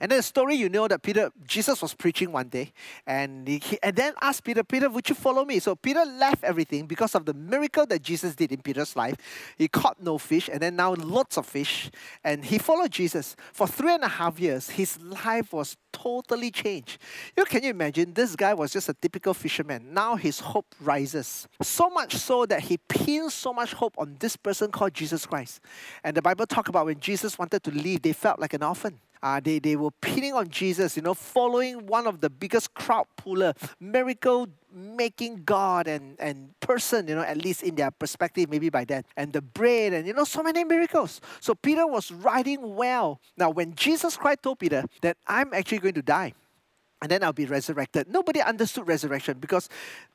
And 0.00 0.10
then 0.10 0.18
the 0.18 0.22
story 0.22 0.54
you 0.56 0.68
know 0.68 0.88
that 0.88 1.02
Peter, 1.02 1.30
Jesus 1.46 1.80
was 1.82 1.94
preaching 1.94 2.32
one 2.32 2.48
day, 2.48 2.72
and 3.06 3.46
he, 3.48 3.78
and 3.82 3.96
then 3.96 4.14
asked 4.20 4.44
Peter, 4.44 4.62
Peter, 4.62 4.88
would 4.88 5.08
you 5.08 5.14
follow 5.14 5.44
me? 5.44 5.58
So 5.58 5.74
Peter 5.74 6.04
left 6.04 6.44
everything 6.44 6.86
because 6.86 7.14
of 7.14 7.24
the 7.24 7.34
miracle 7.34 7.86
that 7.86 8.02
Jesus 8.02 8.34
did 8.34 8.52
in 8.52 8.62
Peter's 8.62 8.96
life. 8.96 9.16
He 9.58 9.68
caught 9.68 10.02
no 10.02 10.18
fish, 10.18 10.48
and 10.52 10.60
then 10.60 10.76
now 10.76 10.94
lots 10.94 11.36
of 11.36 11.46
fish, 11.46 11.90
and 12.24 12.44
he 12.44 12.58
followed 12.58 12.90
Jesus 12.90 13.36
for 13.52 13.66
three 13.66 13.94
and 13.94 14.04
a 14.04 14.08
half 14.08 14.38
years. 14.38 14.70
His 14.70 15.00
life 15.00 15.52
was 15.52 15.76
totally 15.92 16.50
changed. 16.50 16.98
You 17.36 17.44
can 17.44 17.62
you 17.62 17.70
imagine? 17.70 18.12
This 18.14 18.34
guy 18.34 18.54
was 18.54 18.72
just 18.72 18.88
a 18.88 18.94
typical 18.94 19.34
fisherman. 19.34 19.92
Now 19.92 20.16
his 20.16 20.40
hope 20.40 20.74
rises 20.80 21.46
so 21.60 21.90
much 21.90 22.16
so 22.16 22.46
that 22.46 22.62
he 22.62 22.78
pins 22.88 23.34
so 23.34 23.52
much 23.52 23.72
hope 23.74 23.94
on 23.98 24.16
this 24.18 24.36
person 24.36 24.70
called 24.70 24.94
Jesus 24.94 25.26
Christ. 25.26 25.60
And 26.02 26.16
the 26.16 26.22
Bible 26.22 26.46
talk 26.46 26.68
about 26.68 26.86
when 26.86 26.98
Jesus 27.00 27.38
wanted 27.38 27.62
to 27.64 27.70
leave, 27.70 28.02
they 28.02 28.12
felt 28.12 28.38
like 28.40 28.54
an 28.54 28.62
orphan 28.62 28.98
uh, 29.22 29.40
they, 29.40 29.58
they 29.58 29.76
were 29.76 29.90
pinning 29.90 30.34
on 30.34 30.48
Jesus, 30.48 30.96
you 30.96 31.02
know, 31.02 31.14
following 31.14 31.86
one 31.86 32.06
of 32.06 32.20
the 32.20 32.30
biggest 32.30 32.74
crowd 32.74 33.06
puller, 33.16 33.54
miracle 33.80 34.48
making 34.74 35.44
God 35.44 35.86
and, 35.86 36.16
and 36.18 36.58
person, 36.60 37.06
you 37.06 37.14
know, 37.14 37.22
at 37.22 37.42
least 37.42 37.62
in 37.62 37.74
their 37.74 37.90
perspective, 37.90 38.50
maybe 38.50 38.68
by 38.70 38.84
then, 38.84 39.04
and 39.16 39.32
the 39.32 39.42
bread, 39.42 39.92
and 39.92 40.06
you 40.06 40.14
know, 40.14 40.24
so 40.24 40.42
many 40.42 40.64
miracles. 40.64 41.20
So 41.40 41.54
Peter 41.54 41.86
was 41.86 42.10
riding 42.10 42.74
well. 42.74 43.20
Now, 43.36 43.50
when 43.50 43.74
Jesus 43.74 44.16
Christ 44.16 44.42
told 44.42 44.58
Peter 44.58 44.84
that 45.02 45.16
I'm 45.26 45.52
actually 45.52 45.78
going 45.78 45.94
to 45.94 46.02
die, 46.02 46.34
and 47.02 47.10
then 47.10 47.24
I'll 47.24 47.32
be 47.32 47.46
resurrected. 47.46 48.08
Nobody 48.08 48.40
understood 48.40 48.86
resurrection 48.86 49.38
because 49.40 49.68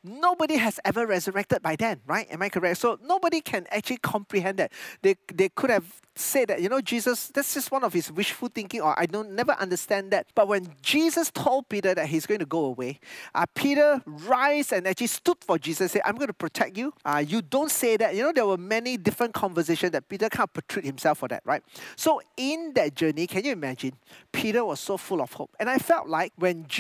nobody 0.04 0.56
has 0.56 0.80
ever 0.86 1.06
resurrected 1.06 1.62
by 1.62 1.76
then, 1.76 2.00
right? 2.08 2.26
Am 2.32 2.42
I 2.42 2.48
correct? 2.48 2.78
So 2.80 2.98
nobody 3.04 3.42
can 3.42 3.68
actually 3.72 3.98
comprehend 3.98 4.58
that. 4.60 4.72
They, 5.02 5.16
they 5.32 5.50
could 5.50 5.70
have 5.70 5.84
said 6.16 6.48
that, 6.48 6.62
you 6.62 6.70
know, 6.70 6.80
Jesus, 6.80 7.28
that's 7.28 7.54
just 7.54 7.72
one 7.72 7.84
of 7.84 7.92
his 7.92 8.10
wishful 8.10 8.48
thinking, 8.48 8.82
or 8.82 8.98
I 8.98 9.06
don't 9.06 9.32
never 9.32 9.52
understand 9.54 10.12
that. 10.12 10.28
But 10.34 10.48
when 10.48 10.70
Jesus 10.82 11.30
told 11.30 11.68
Peter 11.68 11.94
that 11.94 12.08
he's 12.08 12.26
going 12.26 12.40
to 12.40 12.46
go 12.46 12.66
away, 12.66 13.00
uh, 13.36 13.46
Peter 13.54 14.02
rise 14.06 14.72
and 14.72 14.88
actually 14.88 15.08
stood 15.08 15.38
for 15.42 15.60
Jesus, 15.60 15.92
said, 15.92 16.02
I'm 16.06 16.16
going 16.16 16.28
to 16.28 16.34
protect 16.34 16.78
you. 16.78 16.94
Uh, 17.04 17.24
you 17.28 17.42
don't 17.42 17.70
say 17.70 17.98
that. 17.98 18.16
You 18.16 18.24
know, 18.24 18.32
there 18.34 18.46
were 18.46 18.58
many 18.58 18.96
different 18.96 19.34
conversations 19.34 19.92
that 19.92 20.08
Peter 20.08 20.30
can't 20.30 20.52
portray 20.52 20.84
himself 20.84 21.18
for 21.18 21.28
that, 21.28 21.44
right? 21.46 21.62
So 21.98 22.22
in 22.38 22.72
that 22.76 22.96
journey, 22.96 23.28
can 23.28 23.44
you 23.44 23.52
imagine? 23.52 23.92
Peter 24.32 24.64
was 24.64 24.80
so 24.80 24.96
full 24.96 25.22
of 25.22 25.34
hope. 25.34 25.54
And 25.60 25.70
I 25.70 25.78
felt 25.78 26.08
like 26.08 26.32
when 26.38 26.66
Jesus 26.68 26.77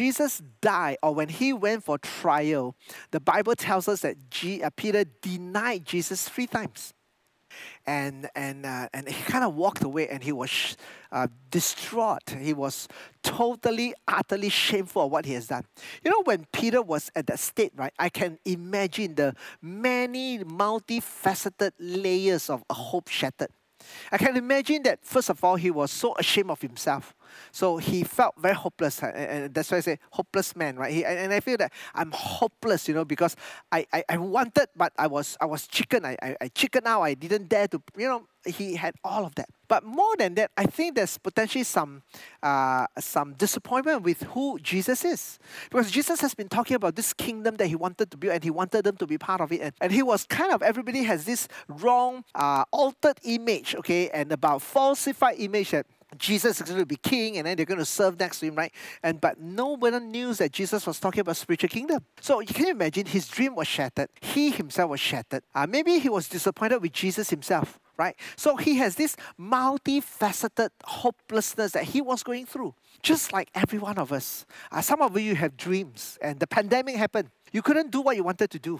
died 0.62 0.98
or 1.04 1.14
when 1.14 1.30
he 1.30 1.54
went 1.54 1.84
for 1.84 1.98
trial, 1.98 2.76
the 3.12 3.20
Bible 3.20 3.56
tells 3.56 3.88
us 3.88 4.02
that 4.02 4.30
G, 4.30 4.64
uh, 4.64 4.70
Peter 4.76 5.04
denied 5.22 5.86
Jesus 5.86 6.28
three 6.30 6.48
times. 6.48 6.94
And 7.88 8.30
and 8.36 8.66
uh, 8.66 8.90
and 8.94 9.08
he 9.08 9.24
kind 9.24 9.44
of 9.44 9.56
walked 9.56 9.82
away 9.82 10.10
and 10.10 10.22
he 10.22 10.32
was 10.34 10.78
uh, 11.12 11.28
distraught. 11.50 12.30
He 12.40 12.54
was 12.54 12.88
totally 13.24 13.96
utterly 14.08 14.50
shameful 14.50 15.06
of 15.06 15.12
what 15.12 15.26
he 15.26 15.34
has 15.34 15.48
done. 15.48 15.64
You 16.04 16.12
know 16.12 16.22
when 16.26 16.46
peter 16.52 16.82
was 16.82 17.10
at 17.16 17.26
that 17.28 17.40
state 17.40 17.72
right 17.76 17.94
i 17.98 18.10
can 18.10 18.38
imagine 18.46 19.16
the 19.16 19.34
many 19.62 20.40
multifaceted 20.40 21.72
layers 21.80 22.50
of 22.50 22.64
a 22.70 22.74
hope 22.74 23.08
shattered. 23.08 23.50
I 24.12 24.18
can 24.18 24.38
imagine 24.38 24.84
that, 24.84 25.04
first 25.04 25.30
of 25.30 25.44
all, 25.44 25.56
he 25.56 25.72
was 25.72 25.92
so 25.92 26.16
ashamed 26.18 26.50
of 26.50 26.62
himself. 26.62 27.16
So 27.52 27.78
he 27.78 28.04
felt 28.04 28.36
very 28.38 28.56
hopeless. 28.56 29.02
And 29.04 29.54
that's 29.54 29.72
why 29.72 29.78
I 29.78 29.82
say 29.82 30.00
hopeless 30.12 30.56
man, 30.56 30.78
right? 30.78 30.94
He, 30.94 31.06
and 31.06 31.34
I 31.34 31.40
feel 31.40 31.58
that 31.58 31.72
I'm 31.94 32.12
hopeless, 32.12 32.88
you 32.88 32.94
know, 32.94 33.06
because 33.06 33.36
I, 33.72 33.86
I, 33.94 34.04
I 34.10 34.18
wanted, 34.18 34.68
but 34.76 34.94
I 34.98 35.08
was 35.08 35.38
I 35.40 35.46
was 35.46 35.68
chicken. 35.68 36.06
I, 36.06 36.18
I, 36.22 36.36
I 36.42 36.48
chicken 36.50 36.84
out. 36.86 37.02
I 37.02 37.14
didn't 37.14 37.50
dare 37.50 37.68
to, 37.70 37.82
you 37.98 38.08
know, 38.08 38.28
he 38.46 38.76
had 38.76 38.96
all 39.04 39.26
of 39.26 39.36
that. 39.36 39.50
But 39.68 39.84
more 39.84 40.16
than 40.18 40.36
that, 40.36 40.52
I 40.58 40.66
think 40.66 40.96
there's 40.96 41.18
potentially 41.18 41.66
some 41.66 42.02
uh, 42.42 42.88
some 43.00 43.34
disappointment 43.34 44.04
with 44.04 44.24
who 44.24 44.58
Jesus 44.60 45.04
is. 45.04 45.40
Because 45.70 45.92
Jesus 45.92 46.22
has 46.22 46.34
been 46.34 46.48
talking 46.48 46.76
about 46.76 46.96
this 46.96 47.12
kingdom 47.14 47.56
that 47.56 47.68
he 47.68 47.76
wanted 47.76 48.10
to 48.12 48.18
build 48.18 48.34
and 48.34 48.44
he 48.44 48.50
wanted 48.50 48.86
them 48.86 48.96
to 48.98 49.08
be 49.08 49.18
part 49.18 49.42
of 49.42 49.52
it. 49.52 49.62
And, 49.62 49.74
and 49.82 49.92
he 49.92 50.04
was 50.04 50.26
kind 50.26 50.54
of, 50.54 50.62
everybody 50.62 51.04
has 51.04 51.26
this 51.26 51.50
wrong, 51.68 52.24
uh, 52.34 52.64
altered 52.72 53.20
image, 53.24 53.76
okay, 53.76 54.10
and 54.10 54.32
about 54.32 54.62
falsified 54.62 55.36
image 55.40 55.72
that 55.72 55.86
Jesus 56.18 56.62
is 56.62 56.68
going 56.68 56.80
to 56.80 56.86
be 56.86 56.96
king 56.96 57.38
and 57.38 57.46
then 57.46 57.58
they're 57.58 57.66
going 57.66 57.80
to 57.80 57.86
serve 57.86 58.20
next 58.20 58.40
to 58.40 58.48
him, 58.48 58.56
right? 58.56 58.72
And 59.04 59.20
but 59.20 59.40
nobody 59.40 60.00
knew 60.00 60.34
that 60.36 60.52
Jesus 60.52 60.88
was 60.88 61.00
talking 61.00 61.20
about 61.22 61.36
spiritual 61.36 61.70
kingdom. 61.70 62.06
So 62.22 62.40
you 62.40 62.48
can 62.54 62.68
imagine 62.68 63.06
his 63.06 63.28
dream 63.28 63.56
was 63.56 63.68
shattered. 63.68 64.10
He 64.22 64.52
himself 64.52 64.92
was 64.92 65.00
shattered. 65.00 65.44
Uh, 65.54 65.68
maybe 65.68 66.00
he 66.00 66.10
was 66.10 66.30
disappointed 66.30 66.82
with 66.82 66.94
Jesus 66.94 67.30
himself 67.30 67.80
right? 67.98 68.16
So 68.36 68.56
he 68.58 68.76
has 68.76 68.96
this 68.96 69.16
multifaceted 69.40 70.70
hopelessness 70.84 71.72
that 71.72 71.84
he 71.84 72.00
was 72.00 72.24
going 72.24 72.46
through, 72.46 72.76
just 73.02 73.34
like 73.34 73.50
every 73.56 73.80
one 73.80 73.98
of 73.98 74.14
us. 74.14 74.46
Uh, 74.72 74.82
some 74.82 75.02
of 75.02 75.20
you 75.20 75.36
have 75.36 75.58
dreams, 75.58 76.18
and 76.22 76.40
the 76.40 76.48
pandemic 76.48 76.96
happened. 76.96 77.30
You 77.52 77.62
couldn't 77.62 77.92
do 77.92 78.02
what 78.02 78.16
you 78.16 78.24
wanted 78.24 78.52
to 78.52 78.60
do. 78.60 78.80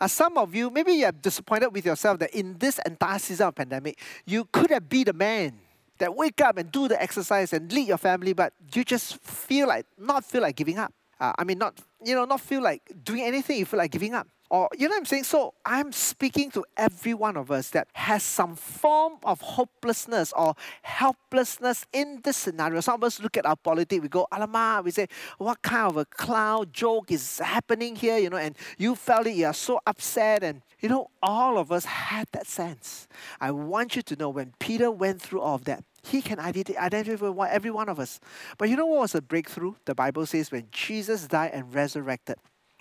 Uh, 0.00 0.06
some 0.06 0.38
of 0.38 0.54
you, 0.54 0.70
maybe 0.70 0.92
you 0.92 1.06
are 1.06 1.12
disappointed 1.12 1.70
with 1.70 1.84
yourself 1.84 2.18
that 2.20 2.30
in 2.30 2.56
this 2.58 2.78
entire 2.86 3.18
season 3.18 3.48
of 3.48 3.54
pandemic, 3.54 3.98
you 4.24 4.44
could 4.52 4.70
have 4.70 4.88
been 4.88 5.04
the 5.04 5.12
man 5.12 5.58
that 6.02 6.12
wake 6.22 6.40
up 6.48 6.58
and 6.58 6.66
do 6.70 6.88
the 6.92 6.98
exercise 7.06 7.52
and 7.56 7.72
lead 7.72 7.88
your 7.88 8.02
family, 8.08 8.32
but 8.34 8.52
you 8.74 8.82
just 8.84 9.06
feel 9.22 9.66
like 9.72 9.86
not 9.98 10.24
feel 10.24 10.42
like 10.42 10.56
giving 10.62 10.78
up. 10.78 10.92
Uh, 11.22 11.32
I 11.38 11.44
mean, 11.48 11.58
not 11.58 11.72
you 12.04 12.14
know, 12.16 12.24
not 12.26 12.40
feel 12.40 12.62
like 12.62 12.82
doing 13.04 13.22
anything. 13.22 13.56
You 13.58 13.66
feel 13.66 13.78
like 13.78 13.92
giving 13.92 14.14
up 14.14 14.26
Or, 14.52 14.68
you 14.76 14.86
know 14.86 14.92
what 14.92 14.98
I'm 14.98 15.04
saying? 15.06 15.24
So 15.24 15.54
I'm 15.64 15.92
speaking 15.92 16.50
to 16.50 16.62
every 16.76 17.14
one 17.14 17.38
of 17.38 17.50
us 17.50 17.70
that 17.70 17.88
has 17.94 18.22
some 18.22 18.54
form 18.54 19.14
of 19.24 19.40
hopelessness 19.40 20.30
or 20.36 20.54
helplessness 20.82 21.86
in 21.90 22.20
this 22.22 22.36
scenario. 22.36 22.82
Some 22.82 22.96
of 22.96 23.04
us 23.04 23.18
look 23.18 23.38
at 23.38 23.46
our 23.46 23.56
politics, 23.56 24.02
we 24.02 24.08
go, 24.08 24.26
Alama, 24.30 24.82
we 24.84 24.90
say, 24.90 25.06
what 25.38 25.62
kind 25.62 25.88
of 25.88 25.96
a 25.96 26.04
clown 26.04 26.66
joke 26.70 27.10
is 27.10 27.38
happening 27.38 27.96
here, 27.96 28.18
you 28.18 28.28
know, 28.28 28.36
and 28.36 28.54
you 28.76 28.94
felt 28.94 29.26
it, 29.26 29.36
you're 29.36 29.54
so 29.54 29.80
upset. 29.86 30.44
And, 30.44 30.60
you 30.80 30.90
know, 30.90 31.08
all 31.22 31.56
of 31.56 31.72
us 31.72 31.86
had 31.86 32.28
that 32.32 32.46
sense. 32.46 33.08
I 33.40 33.52
want 33.52 33.96
you 33.96 34.02
to 34.02 34.16
know 34.16 34.28
when 34.28 34.52
Peter 34.58 34.90
went 34.90 35.22
through 35.22 35.40
all 35.40 35.54
of 35.54 35.64
that, 35.64 35.82
he 36.02 36.20
can 36.20 36.38
identify 36.40 37.28
with 37.28 37.50
every 37.50 37.70
one 37.70 37.88
of 37.88 37.98
us. 38.00 38.20
But 38.58 38.68
you 38.68 38.76
know 38.76 38.86
what 38.86 39.00
was 39.00 39.12
the 39.12 39.22
breakthrough? 39.22 39.74
The 39.84 39.94
Bible 39.94 40.26
says 40.26 40.50
when 40.50 40.66
Jesus 40.70 41.26
died 41.28 41.52
and 41.54 41.72
resurrected, 41.72 42.36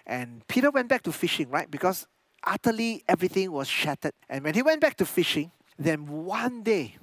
and 0.06 0.46
Peter 0.48 0.72
went 0.72 0.90
back 0.90 1.04
to 1.04 1.12
fishing, 1.12 1.50
right? 1.50 1.70
Because 1.70 2.08
utterly 2.44 3.04
everything 3.08 3.52
was 3.52 3.68
shattered. 3.68 4.14
And 4.30 4.44
when 4.44 4.56
he 4.56 4.64
went 4.64 4.82
back 4.82 4.98
to 4.98 5.06
fishing, 5.06 5.52
then 5.78 6.08
one 6.26 6.64
day, 6.64 6.96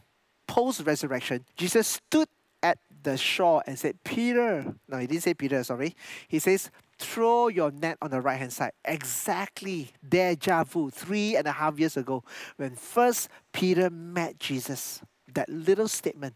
post 0.47 0.83
resurrection, 0.85 1.45
Jesus 1.57 1.87
stood 1.87 2.29
at 2.63 2.79
the 3.05 3.17
shore 3.17 3.63
and 3.67 3.79
said, 3.79 4.03
Peter, 4.03 4.75
no, 4.89 4.99
he 4.99 5.07
didn't 5.07 5.23
say 5.23 5.35
Peter, 5.35 5.63
sorry. 5.63 5.95
He 6.27 6.41
says, 6.41 6.71
throw 6.99 7.47
your 7.47 7.71
net 7.71 7.97
on 8.03 8.11
the 8.11 8.21
right 8.21 8.39
hand 8.39 8.53
side. 8.53 8.73
Exactly 8.85 9.93
deja 10.07 10.65
vu, 10.65 10.91
three 10.91 11.37
and 11.37 11.47
a 11.47 11.53
half 11.53 11.79
years 11.79 11.97
ago, 11.97 12.25
when 12.57 12.75
first 12.75 13.29
Peter 13.53 13.89
met 13.91 14.41
Jesus 14.41 15.01
that 15.35 15.49
little 15.49 15.89
statement, 15.89 16.35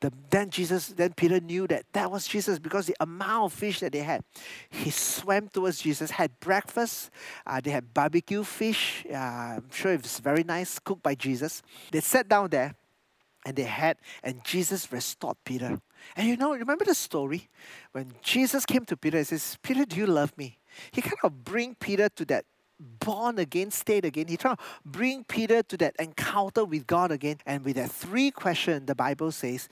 the, 0.00 0.12
then 0.30 0.50
Jesus, 0.50 0.88
then 0.88 1.12
Peter 1.14 1.40
knew 1.40 1.66
that 1.66 1.84
that 1.92 2.10
was 2.10 2.26
Jesus 2.26 2.58
because 2.58 2.86
the 2.86 2.96
amount 3.00 3.52
of 3.52 3.52
fish 3.52 3.80
that 3.80 3.92
they 3.92 4.00
had. 4.00 4.22
He 4.68 4.90
swam 4.90 5.48
towards 5.48 5.80
Jesus, 5.80 6.10
had 6.10 6.38
breakfast. 6.40 7.10
Uh, 7.46 7.60
they 7.60 7.70
had 7.70 7.92
barbecue 7.92 8.44
fish. 8.44 9.04
Uh, 9.10 9.16
I'm 9.16 9.70
sure 9.70 9.92
it 9.92 10.02
was 10.02 10.18
very 10.20 10.44
nice, 10.44 10.78
cooked 10.78 11.02
by 11.02 11.14
Jesus. 11.14 11.62
They 11.90 12.00
sat 12.00 12.28
down 12.28 12.50
there 12.50 12.74
and 13.44 13.54
they 13.54 13.62
had, 13.62 13.96
and 14.22 14.42
Jesus 14.44 14.90
restored 14.90 15.36
Peter. 15.44 15.80
And 16.16 16.28
you 16.28 16.36
know, 16.36 16.52
remember 16.52 16.84
the 16.84 16.94
story? 16.94 17.48
When 17.92 18.12
Jesus 18.22 18.66
came 18.66 18.84
to 18.86 18.96
Peter 18.96 19.18
and 19.18 19.26
says, 19.26 19.56
Peter, 19.62 19.84
do 19.84 19.96
you 19.96 20.06
love 20.06 20.36
me? 20.36 20.58
He 20.90 21.00
kind 21.00 21.16
of 21.22 21.44
bring 21.44 21.74
Peter 21.76 22.08
to 22.08 22.24
that 22.26 22.44
born 22.78 23.38
again 23.38 23.70
state 23.70 24.04
again. 24.04 24.28
He 24.28 24.36
tried 24.36 24.58
to 24.58 24.64
bring 24.84 25.24
Peter 25.24 25.62
to 25.62 25.76
that 25.78 25.96
encounter 25.98 26.64
with 26.64 26.86
God 26.86 27.10
again. 27.10 27.38
And 27.46 27.64
with 27.64 27.76
that 27.76 27.90
three 27.90 28.30
question, 28.30 28.86
the 28.86 28.94
Bible 28.94 29.32
says, 29.32 29.68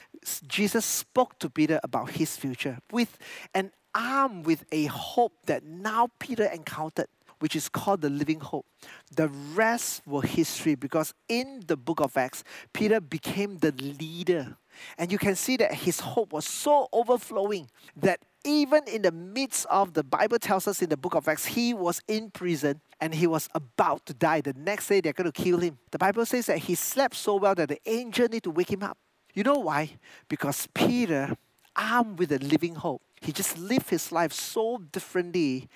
Jesus 0.47 0.85
spoke 0.85 1.39
to 1.41 1.51
Peter 1.51 1.81
about 1.83 2.11
his 2.11 2.37
future 2.37 2.79
with 2.91 3.19
an 3.55 3.73
arm 3.95 4.43
with 4.43 4.65
a 4.73 4.87
hope 4.87 5.35
that 5.47 5.65
now 5.65 6.09
Peter 6.19 6.47
encountered 6.47 7.07
which 7.41 7.57
is 7.57 7.69
called 7.69 8.01
the 8.01 8.09
living 8.09 8.41
hope. 8.41 8.65
The 9.15 9.29
rest 9.29 10.01
were 10.07 10.23
history 10.23 10.77
because 10.77 11.13
in 11.29 11.63
the 11.67 11.77
book 11.77 12.01
of 12.01 12.17
Acts, 12.17 12.43
Peter 12.73 13.01
became 13.01 13.59
the 13.59 13.73
leader. 13.73 14.57
And 14.99 15.11
you 15.11 15.19
can 15.19 15.37
see 15.37 15.57
that 15.59 15.75
his 15.75 16.01
hope 16.01 16.33
was 16.33 16.47
so 16.47 16.89
overflowing 16.93 17.69
that 17.97 18.21
even 18.45 18.83
in 18.87 19.03
the 19.03 19.13
midst 19.13 19.67
of 19.71 19.95
the 19.95 20.05
Bible 20.05 20.39
tells 20.39 20.69
us 20.69 20.83
in 20.83 20.91
the 20.91 20.97
book 20.97 21.15
of 21.15 21.27
Acts, 21.29 21.47
he 21.47 21.73
was 21.73 22.03
in 22.07 22.31
prison 22.31 22.81
and 23.01 23.15
he 23.15 23.27
was 23.27 23.49
about 23.55 24.05
to 24.07 24.15
die. 24.15 24.43
The 24.43 24.53
next 24.55 24.89
day, 24.89 25.01
they're 25.01 25.13
going 25.13 25.31
to 25.31 25.43
kill 25.43 25.59
him. 25.59 25.79
The 25.91 25.99
Bible 25.99 26.27
says 26.27 26.47
that 26.47 26.59
he 26.59 26.75
slept 26.75 27.17
so 27.17 27.37
well 27.37 27.55
that 27.55 27.71
the 27.71 27.81
angel 27.87 28.29
need 28.29 28.43
to 28.45 28.51
wake 28.51 28.71
him 28.71 28.83
up. 28.83 28.99
You 29.33 29.43
know 29.43 29.59
why? 29.59 29.97
Because 30.29 30.69
Peter, 30.75 31.37
armed 31.75 32.19
with 32.19 32.33
a 32.33 32.39
living 32.39 32.75
hope, 32.75 33.03
he 33.21 33.33
just 33.33 33.59
lived 33.59 33.91
his 33.91 34.13
life 34.13 34.33
so 34.33 34.79
differently 34.93 35.69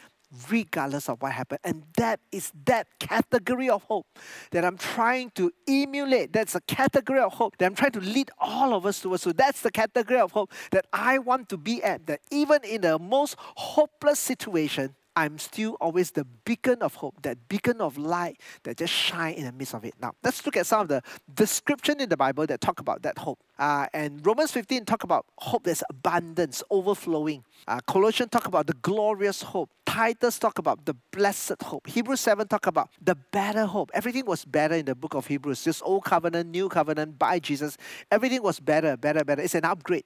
regardless 0.51 1.09
of 1.09 1.23
what 1.23 1.33
happened. 1.33 1.61
And 1.65 1.85
that 1.97 2.21
is 2.31 2.53
that 2.67 2.87
category 2.99 3.71
of 3.71 3.83
hope 3.85 4.07
that 4.51 4.65
I'm 4.65 4.77
trying 4.77 5.31
to 5.37 5.53
emulate. 5.67 6.33
That's 6.33 6.55
a 6.55 6.61
category 6.61 7.21
of 7.21 7.33
hope 7.33 7.57
that 7.59 7.67
I'm 7.67 7.75
trying 7.75 7.93
to 7.93 8.01
lead 8.01 8.31
all 8.39 8.75
of 8.75 8.87
us 8.87 9.01
towards. 9.01 9.23
So 9.23 9.33
that's 9.33 9.63
the 9.63 9.71
category 9.71 10.21
of 10.21 10.33
hope 10.33 10.53
that 10.71 10.87
I 10.93 11.19
want 11.19 11.49
to 11.51 11.57
be 11.57 11.83
at. 11.83 12.07
That 12.07 12.21
even 12.31 12.63
in 12.65 12.83
the 12.83 12.99
most 12.99 13.37
hopeless 13.39 14.21
situation, 14.21 14.95
I'm 15.19 15.37
still 15.39 15.77
always 15.81 16.13
the 16.13 16.25
beacon 16.45 16.81
of 16.81 16.95
hope, 16.95 17.23
that 17.23 17.49
beacon 17.49 17.81
of 17.81 17.99
light 17.99 18.41
that 18.63 18.77
just 18.77 18.93
shine 18.93 19.35
in 19.35 19.47
the 19.47 19.51
midst 19.51 19.75
of 19.75 19.85
it. 19.85 19.95
Now, 20.01 20.13
let's 20.23 20.47
look 20.47 20.57
at 20.57 20.65
some 20.65 20.83
of 20.83 20.89
the 20.89 21.03
description 21.35 22.01
in 22.01 22.09
the 22.09 22.17
Bible 22.17 22.47
that 22.47 22.61
talk 22.61 22.79
about 22.79 23.03
that 23.03 23.19
hope. 23.19 23.41
Uh, 23.59 23.89
and 23.93 24.25
Romans 24.25 24.53
15 24.53 24.85
talk 24.85 25.03
about 25.03 25.27
hope 25.39 25.65
that's 25.65 25.83
abundance, 25.91 26.63
overflowing. 26.71 27.43
Uh, 27.67 27.81
Colossians 27.89 28.31
talk 28.31 28.47
about 28.47 28.69
the 28.69 28.75
glorious 28.75 29.43
hope. 29.43 29.71
Titus 29.85 30.39
talk 30.39 30.61
about 30.61 30.87
the 30.87 30.95
blessed 31.11 31.61
hope. 31.65 31.89
Hebrews 31.89 32.21
7 32.21 32.47
talk 32.47 32.69
about 32.69 32.89
the 33.03 33.17
better 33.17 33.67
hope. 33.67 33.91
Everything 33.95 34.25
was 34.25 34.45
better 34.45 34.77
in 34.77 34.85
the 34.85 34.95
book 34.95 35.15
of 35.15 35.27
Hebrews. 35.27 35.65
This 35.65 35.83
old 35.83 36.05
covenant, 36.05 36.49
new 36.51 36.69
covenant 36.69 37.19
by 37.19 37.41
Jesus. 37.41 37.77
Everything 38.13 38.41
was 38.41 38.61
better, 38.61 38.97
better, 38.97 39.25
better. 39.25 39.43
It's 39.43 39.57
an 39.57 39.65
upgrade. 39.65 40.05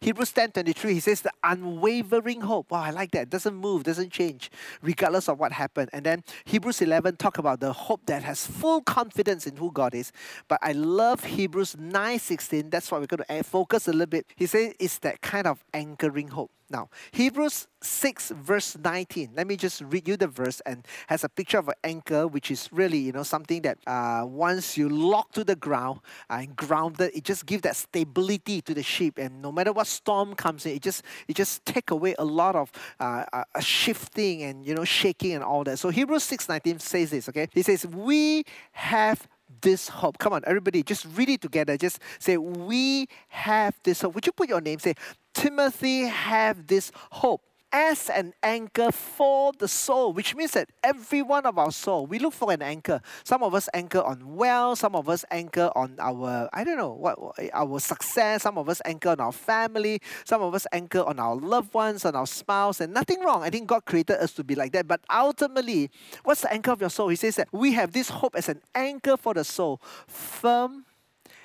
Hebrews 0.00 0.32
10 0.32 0.52
23, 0.52 0.94
he 0.94 1.00
says 1.00 1.22
the 1.22 1.32
unwavering 1.42 2.42
hope. 2.42 2.70
Wow, 2.70 2.82
I 2.82 2.90
like 2.90 3.10
that. 3.12 3.30
Doesn't 3.30 3.54
move, 3.54 3.84
doesn't 3.84 4.10
change, 4.12 4.50
regardless 4.82 5.28
of 5.28 5.38
what 5.38 5.52
happened. 5.52 5.90
And 5.92 6.04
then 6.04 6.24
Hebrews 6.44 6.82
11 6.82 7.16
talk 7.16 7.38
about 7.38 7.60
the 7.60 7.72
hope 7.72 8.06
that 8.06 8.22
has 8.22 8.46
full 8.46 8.80
confidence 8.80 9.46
in 9.46 9.56
who 9.56 9.70
God 9.70 9.94
is. 9.94 10.12
But 10.48 10.58
I 10.62 10.72
love 10.72 11.24
Hebrews 11.24 11.76
9 11.78 12.18
16. 12.18 12.70
That's 12.70 12.90
what 12.90 13.00
we're 13.00 13.06
going 13.06 13.24
to 13.24 13.32
eh, 13.32 13.42
focus 13.42 13.88
a 13.88 13.92
little 13.92 14.06
bit. 14.06 14.26
He 14.36 14.46
says 14.46 14.74
it's 14.78 14.98
that 15.00 15.20
kind 15.20 15.46
of 15.46 15.64
anchoring 15.72 16.28
hope. 16.28 16.50
Now, 16.70 16.90
Hebrews 17.12 17.66
6 17.80 18.32
verse 18.36 18.76
19. 18.76 19.30
Let 19.34 19.46
me 19.46 19.56
just 19.56 19.80
read 19.82 20.06
you 20.06 20.16
the 20.16 20.26
verse 20.26 20.60
and 20.66 20.86
has 21.06 21.24
a 21.24 21.28
picture 21.28 21.58
of 21.58 21.68
an 21.68 21.74
anchor, 21.82 22.26
which 22.26 22.50
is 22.50 22.68
really, 22.72 22.98
you 22.98 23.12
know, 23.12 23.22
something 23.22 23.62
that 23.62 23.78
uh, 23.86 24.24
once 24.26 24.76
you 24.76 24.88
lock 24.88 25.32
to 25.32 25.44
the 25.44 25.56
ground 25.56 26.00
and 26.28 26.54
grounded, 26.56 27.12
it 27.14 27.24
just 27.24 27.46
gives 27.46 27.62
that 27.62 27.76
stability 27.76 28.60
to 28.62 28.74
the 28.74 28.82
ship. 28.82 29.18
And 29.18 29.40
no 29.40 29.50
matter 29.50 29.72
what 29.72 29.86
storm 29.86 30.34
comes 30.34 30.66
in, 30.66 30.72
it 30.76 30.82
just 30.82 31.02
it 31.26 31.36
just 31.36 31.64
take 31.64 31.90
away 31.90 32.14
a 32.18 32.24
lot 32.24 32.54
of 32.54 32.70
uh, 33.00 33.24
uh, 33.32 33.44
shifting 33.60 34.42
and 34.42 34.66
you 34.66 34.74
know 34.74 34.84
shaking 34.84 35.32
and 35.32 35.44
all 35.44 35.64
that. 35.64 35.78
So 35.78 35.88
Hebrews 35.88 36.24
6 36.24 36.48
19 36.48 36.78
says 36.80 37.10
this, 37.10 37.28
okay? 37.28 37.48
He 37.52 37.62
says, 37.62 37.86
We 37.86 38.44
have 38.72 39.26
this 39.60 39.88
hope. 39.88 40.18
Come 40.18 40.32
on, 40.32 40.42
everybody, 40.46 40.82
just 40.82 41.06
read 41.14 41.28
it 41.28 41.40
together. 41.40 41.76
Just 41.76 42.00
say, 42.18 42.36
We 42.36 43.08
have 43.28 43.74
this 43.82 44.02
hope. 44.02 44.14
Would 44.14 44.26
you 44.26 44.32
put 44.32 44.48
your 44.48 44.60
name? 44.60 44.78
Say, 44.78 44.94
Timothy 45.38 46.00
have 46.00 46.66
this 46.66 46.90
hope 47.12 47.42
as 47.70 48.10
an 48.10 48.34
anchor 48.42 48.90
for 48.90 49.52
the 49.56 49.68
soul, 49.68 50.12
which 50.12 50.34
means 50.34 50.50
that 50.50 50.68
every 50.82 51.22
one 51.22 51.46
of 51.46 51.56
our 51.58 51.70
soul, 51.70 52.06
we 52.06 52.18
look 52.18 52.34
for 52.34 52.50
an 52.50 52.60
anchor. 52.60 53.00
Some 53.22 53.44
of 53.44 53.54
us 53.54 53.68
anchor 53.72 54.02
on 54.02 54.34
wealth, 54.34 54.80
some 54.80 54.96
of 54.96 55.08
us 55.08 55.24
anchor 55.30 55.70
on 55.76 55.94
our, 56.00 56.50
I 56.52 56.64
don't 56.64 56.76
know, 56.76 56.90
what 56.90 57.20
our 57.52 57.78
success, 57.78 58.42
some 58.42 58.58
of 58.58 58.68
us 58.68 58.82
anchor 58.84 59.10
on 59.10 59.20
our 59.20 59.30
family, 59.30 60.00
some 60.24 60.42
of 60.42 60.56
us 60.56 60.66
anchor 60.72 61.04
on 61.04 61.20
our 61.20 61.36
loved 61.36 61.72
ones, 61.72 62.04
on 62.04 62.16
our 62.16 62.26
spouse, 62.26 62.80
and 62.80 62.92
nothing 62.92 63.20
wrong. 63.20 63.44
I 63.44 63.50
think 63.50 63.68
God 63.68 63.84
created 63.84 64.16
us 64.16 64.32
to 64.32 64.42
be 64.42 64.56
like 64.56 64.72
that. 64.72 64.88
But 64.88 65.02
ultimately, 65.08 65.88
what's 66.24 66.40
the 66.40 66.52
anchor 66.52 66.72
of 66.72 66.80
your 66.80 66.90
soul? 66.90 67.10
He 67.10 67.16
says 67.16 67.36
that 67.36 67.46
we 67.52 67.74
have 67.74 67.92
this 67.92 68.08
hope 68.08 68.34
as 68.34 68.48
an 68.48 68.60
anchor 68.74 69.16
for 69.16 69.34
the 69.34 69.44
soul, 69.44 69.80
firm 70.08 70.84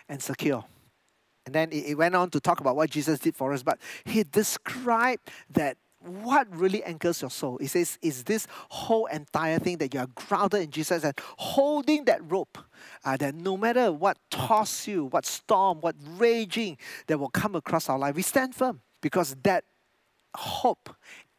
and 0.10 0.20
secure. 0.20 0.66
And 1.46 1.54
then 1.54 1.70
it 1.72 1.98
went 1.98 2.16
on 2.16 2.30
to 2.32 2.40
talk 2.40 2.60
about 2.60 2.76
what 2.76 2.90
Jesus 2.90 3.20
did 3.20 3.36
for 3.36 3.54
us, 3.54 3.64
but 3.64 3.80
he 4.06 4.24
described 4.24 5.30
that 5.50 5.78
what 6.04 6.48
really 6.56 6.84
anchors 6.84 7.22
your 7.22 7.32
soul? 7.32 7.58
It 7.60 7.70
says, 7.70 7.98
is 8.02 8.24
this 8.24 8.48
whole 8.70 9.06
entire 9.08 9.60
thing 9.60 9.78
that 9.78 9.94
you 9.94 10.02
are 10.02 10.08
grounded 10.08 10.62
in 10.62 10.72
Jesus 10.72 11.04
and 11.04 11.14
holding 11.38 12.06
that 12.06 12.20
rope 12.30 12.58
uh, 13.06 13.18
that 13.18 13.36
no 13.36 13.56
matter 13.56 13.92
what 13.92 14.18
toss 14.30 14.88
you, 14.88 15.06
what 15.06 15.26
storm, 15.26 15.80
what 15.80 15.96
raging 16.18 16.78
that 17.08 17.20
will 17.20 17.30
come 17.30 17.56
across 17.56 17.90
our 17.90 17.98
life, 17.98 18.16
we 18.16 18.22
stand 18.22 18.54
firm 18.54 18.82
because 19.02 19.36
that 19.44 19.64
hope 20.36 20.90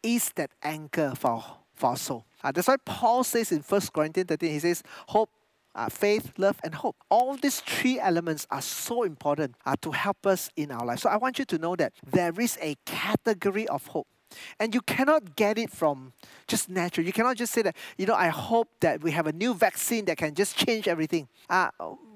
is 0.01 0.31
that 0.35 0.51
anchor 0.63 1.13
for, 1.15 1.43
for 1.75 1.91
our 1.91 1.97
soul. 1.97 2.25
Uh, 2.43 2.51
that's 2.51 2.67
why 2.67 2.77
Paul 2.85 3.23
says 3.23 3.51
in 3.51 3.61
1 3.61 3.81
Corinthians 3.93 4.27
13, 4.29 4.51
he 4.51 4.59
says, 4.59 4.83
hope, 5.07 5.29
uh, 5.75 5.89
faith, 5.89 6.33
love, 6.37 6.59
and 6.63 6.73
hope. 6.73 6.95
All 7.09 7.35
these 7.35 7.59
three 7.59 7.99
elements 7.99 8.47
are 8.49 8.61
so 8.61 9.03
important 9.03 9.55
uh, 9.65 9.75
to 9.81 9.91
help 9.91 10.25
us 10.25 10.49
in 10.55 10.71
our 10.71 10.85
life. 10.85 10.99
So 10.99 11.09
I 11.09 11.17
want 11.17 11.37
you 11.37 11.45
to 11.45 11.57
know 11.57 11.75
that 11.75 11.93
there 12.05 12.33
is 12.39 12.57
a 12.61 12.75
category 12.85 13.67
of 13.67 13.85
hope 13.87 14.07
and 14.59 14.73
you 14.73 14.81
cannot 14.81 15.35
get 15.35 15.57
it 15.57 15.69
from 15.69 16.13
just 16.47 16.69
natural. 16.69 17.05
You 17.05 17.13
cannot 17.13 17.37
just 17.37 17.53
say 17.53 17.61
that, 17.61 17.75
you 17.97 18.05
know, 18.05 18.15
I 18.15 18.29
hope 18.29 18.69
that 18.81 19.01
we 19.01 19.11
have 19.11 19.27
a 19.27 19.33
new 19.33 19.53
vaccine 19.53 20.05
that 20.05 20.17
can 20.17 20.33
just 20.33 20.57
change 20.57 20.87
everything. 20.87 21.27
Uh, 21.49 21.69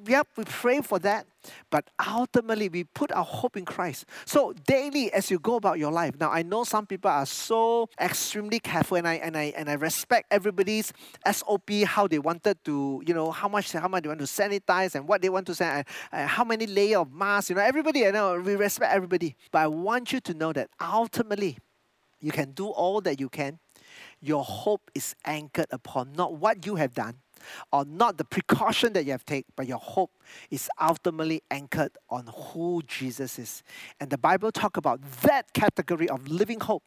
yep, 0.05 0.27
we 0.37 0.43
pray 0.45 0.81
for 0.81 0.99
that. 0.99 1.25
But 1.69 1.89
ultimately, 2.05 2.67
we 2.69 2.83
put 2.83 3.11
our 3.11 3.23
hope 3.23 3.55
in 3.55 3.63
Christ. 3.65 4.05
So 4.25 4.53
daily, 4.67 5.11
as 5.13 5.31
you 5.31 5.39
go 5.39 5.55
about 5.55 5.79
your 5.79 5.91
life, 5.91 6.19
now 6.19 6.29
I 6.29 6.41
know 6.43 6.63
some 6.63 6.85
people 6.85 7.09
are 7.09 7.25
so 7.25 7.89
extremely 7.99 8.59
careful, 8.59 8.97
and 8.97 9.07
I 9.07 9.15
and 9.15 9.37
I 9.37 9.53
and 9.55 9.69
I 9.69 9.73
respect 9.73 10.27
everybody's 10.31 10.91
SOP, 11.31 11.71
how 11.85 12.07
they 12.07 12.19
wanted 12.19 12.63
to, 12.65 13.01
you 13.05 13.13
know, 13.13 13.31
how 13.31 13.47
much 13.47 13.71
how 13.71 13.87
much 13.87 14.03
they 14.03 14.09
want 14.09 14.19
to 14.19 14.25
sanitize 14.25 14.95
and 14.95 15.07
what 15.07 15.21
they 15.21 15.29
want 15.29 15.47
to 15.47 15.55
say, 15.55 15.83
uh, 16.11 16.27
how 16.27 16.43
many 16.43 16.67
layer 16.67 16.99
of 16.99 17.11
masks. 17.11 17.49
You 17.49 17.55
know, 17.55 17.61
everybody. 17.61 18.05
I 18.05 18.11
know 18.11 18.39
we 18.39 18.55
respect 18.55 18.93
everybody, 18.93 19.35
but 19.51 19.59
I 19.59 19.67
want 19.67 20.11
you 20.11 20.19
to 20.19 20.33
know 20.33 20.51
that 20.53 20.69
ultimately 20.81 21.57
you 22.19 22.31
can 22.31 22.51
do 22.51 22.67
all 22.67 22.99
that 23.01 23.19
you 23.19 23.29
can. 23.29 23.59
your 24.21 24.43
hope 24.43 24.91
is 24.93 25.15
anchored 25.25 25.67
upon 25.71 26.11
not 26.13 26.35
what 26.35 26.65
you 26.65 26.75
have 26.75 26.93
done 26.93 27.15
or 27.71 27.85
not 27.85 28.17
the 28.17 28.25
precaution 28.25 28.93
that 28.93 29.05
you 29.05 29.11
have 29.11 29.25
taken, 29.25 29.51
but 29.55 29.67
your 29.67 29.77
hope 29.77 30.11
is 30.49 30.69
ultimately 30.79 31.41
anchored 31.49 31.97
on 32.09 32.29
who 32.33 32.81
Jesus 32.87 33.39
is. 33.39 33.63
And 33.99 34.09
the 34.09 34.17
Bible 34.17 34.51
talk 34.51 34.77
about 34.77 35.01
that 35.21 35.53
category 35.53 36.09
of 36.09 36.27
living 36.27 36.59
hope 36.59 36.83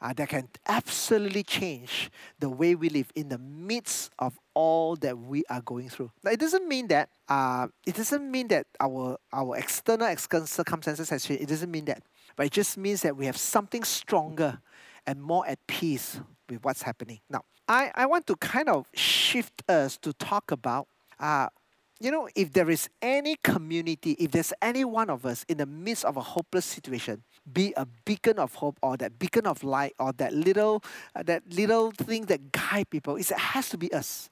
uh, 0.00 0.12
that 0.14 0.28
can 0.28 0.48
absolutely 0.66 1.42
change 1.42 2.10
the 2.38 2.48
way 2.48 2.74
we 2.74 2.88
live 2.88 3.10
in 3.14 3.28
the 3.28 3.38
midst 3.38 4.10
of 4.18 4.38
all 4.54 4.96
that 4.96 5.18
we 5.18 5.44
are 5.50 5.60
going 5.60 5.88
through. 5.88 6.10
Now, 6.24 6.30
it 6.30 6.40
doesn't 6.40 6.66
mean 6.66 6.88
that 6.88 7.10
uh, 7.28 7.68
it 7.86 7.94
doesn't 7.94 8.28
mean 8.30 8.48
that 8.48 8.66
our 8.80 9.18
our 9.32 9.56
external 9.56 10.14
circumstances 10.16 11.10
has 11.10 11.24
changed. 11.24 11.42
It 11.42 11.48
doesn't 11.48 11.70
mean 11.70 11.84
that, 11.86 12.02
but 12.36 12.46
it 12.46 12.52
just 12.52 12.76
means 12.76 13.02
that 13.02 13.16
we 13.16 13.26
have 13.26 13.36
something 13.36 13.84
stronger 13.84 14.60
and 15.06 15.22
more 15.22 15.46
at 15.46 15.64
peace 15.66 16.20
with 16.50 16.64
what's 16.64 16.82
happening. 16.82 17.20
Now, 17.28 17.44
I, 17.68 17.92
I 17.94 18.06
want 18.06 18.26
to 18.26 18.36
kind 18.36 18.68
of 18.68 18.86
shift 18.94 19.62
us 19.68 19.96
to 19.98 20.12
talk 20.12 20.50
about, 20.50 20.88
uh, 21.18 21.48
you 22.00 22.10
know, 22.10 22.28
if 22.34 22.52
there 22.52 22.70
is 22.70 22.88
any 23.00 23.36
community, 23.42 24.12
if 24.12 24.30
there's 24.32 24.52
any 24.60 24.84
one 24.84 25.10
of 25.10 25.24
us 25.24 25.44
in 25.48 25.58
the 25.58 25.66
midst 25.66 26.04
of 26.04 26.16
a 26.16 26.20
hopeless 26.20 26.64
situation, 26.64 27.22
be 27.52 27.72
a 27.76 27.86
beacon 28.04 28.38
of 28.38 28.54
hope 28.54 28.78
or 28.82 28.96
that 28.96 29.18
beacon 29.18 29.46
of 29.46 29.62
light 29.62 29.94
or 29.98 30.12
that 30.14 30.32
little, 30.32 30.82
uh, 31.14 31.22
that 31.22 31.42
little 31.52 31.90
thing 31.90 32.26
that 32.26 32.52
guide 32.52 32.88
people, 32.90 33.16
it 33.16 33.28
has 33.28 33.68
to 33.70 33.78
be 33.78 33.92
us. 33.92 34.30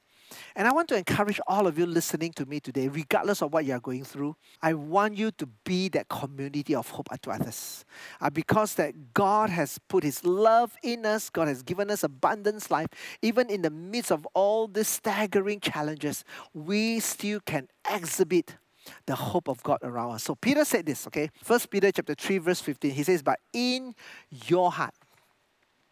And 0.55 0.67
I 0.67 0.73
want 0.73 0.89
to 0.89 0.97
encourage 0.97 1.41
all 1.47 1.67
of 1.67 1.79
you 1.79 1.87
listening 1.87 2.33
to 2.33 2.47
me 2.47 2.61
today, 2.61 2.89
regardless 2.89 3.43
of 3.43 3.53
what 3.53 3.65
you 3.65 3.75
are 3.75 3.81
going 3.81 4.05
through, 4.05 4.37
I 4.63 4.75
want 4.75 5.17
you 5.17 5.31
to 5.33 5.47
be 5.65 5.89
that 5.91 6.09
community 6.09 6.75
of 6.75 6.89
hope 6.89 7.09
unto 7.11 7.31
others. 7.31 7.85
Uh, 8.21 8.31
because 8.31 8.75
that 8.75 9.15
God 9.15 9.51
has 9.51 9.79
put 9.89 10.05
His 10.05 10.25
love 10.25 10.77
in 10.83 11.07
us, 11.07 11.31
God 11.31 11.49
has 11.49 11.63
given 11.63 11.91
us 11.91 12.03
abundance 12.03 12.71
life. 12.71 12.89
Even 13.23 13.49
in 13.51 13.63
the 13.63 13.71
midst 13.71 14.13
of 14.13 14.27
all 14.35 14.69
these 14.69 14.89
staggering 14.89 15.61
challenges, 15.61 16.25
we 16.53 17.01
still 17.01 17.41
can 17.41 17.69
exhibit 17.91 18.57
the 19.07 19.15
hope 19.15 19.49
of 19.49 19.63
God 19.63 19.79
around 19.83 20.13
us. 20.13 20.25
So 20.25 20.35
Peter 20.35 20.65
said 20.65 20.87
this, 20.87 21.07
okay? 21.07 21.31
First 21.43 21.71
Peter 21.71 21.93
chapter 21.93 22.15
3, 22.15 22.39
verse 22.39 22.61
15. 22.61 22.91
He 22.91 23.03
says, 23.03 23.23
But 23.23 23.39
in 23.53 23.95
your 24.47 24.73
heart, 24.73 24.95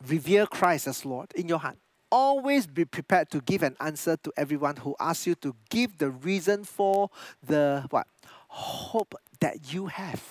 revere 0.07 0.47
Christ 0.47 0.87
as 0.87 1.05
Lord 1.05 1.33
in 1.35 1.49
your 1.49 1.59
heart 1.59 1.77
always 2.17 2.67
be 2.67 2.87
prepared 2.87 3.29
to 3.31 3.43
give 3.43 3.63
an 3.63 3.77
answer 3.79 4.17
to 4.17 4.33
everyone 4.39 4.77
who 4.77 4.97
asks 4.99 5.27
you 5.27 5.35
to 5.35 5.55
give 5.69 5.99
the 5.99 6.09
reason 6.09 6.65
for 6.65 7.11
the 7.47 7.85
what 7.91 8.07
hope 8.49 9.15
that 9.41 9.75
you 9.75 9.89
have. 9.89 10.23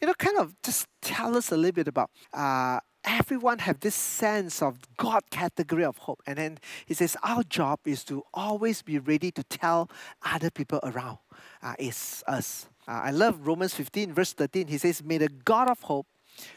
You 0.00 0.06
know 0.06 0.14
kind 0.14 0.38
of 0.38 0.54
just 0.62 0.86
tell 1.02 1.36
us 1.36 1.50
a 1.50 1.56
little 1.56 1.72
bit 1.72 1.88
about 1.88 2.10
uh, 2.32 2.78
everyone 3.02 3.58
have 3.58 3.80
this 3.80 3.96
sense 3.96 4.62
of 4.62 4.78
god 4.98 5.22
category 5.30 5.84
of 5.84 5.98
hope. 5.98 6.22
And 6.28 6.38
then 6.38 6.58
he 6.86 6.94
says 6.94 7.16
our 7.24 7.42
job 7.42 7.80
is 7.84 8.04
to 8.04 8.22
always 8.32 8.80
be 8.80 9.00
ready 9.00 9.32
to 9.32 9.42
tell 9.42 9.90
other 10.22 10.50
people 10.50 10.78
around 10.84 11.18
uh, 11.60 11.74
is 11.78 12.22
us. 12.28 12.68
Uh, 12.88 13.08
i 13.08 13.10
love 13.10 13.46
romans 13.46 13.74
15 13.74 14.14
verse 14.14 14.32
13 14.32 14.66
he 14.66 14.78
says 14.78 15.04
may 15.04 15.18
the 15.18 15.28
god 15.44 15.68
of 15.68 15.80
hope 15.82 16.06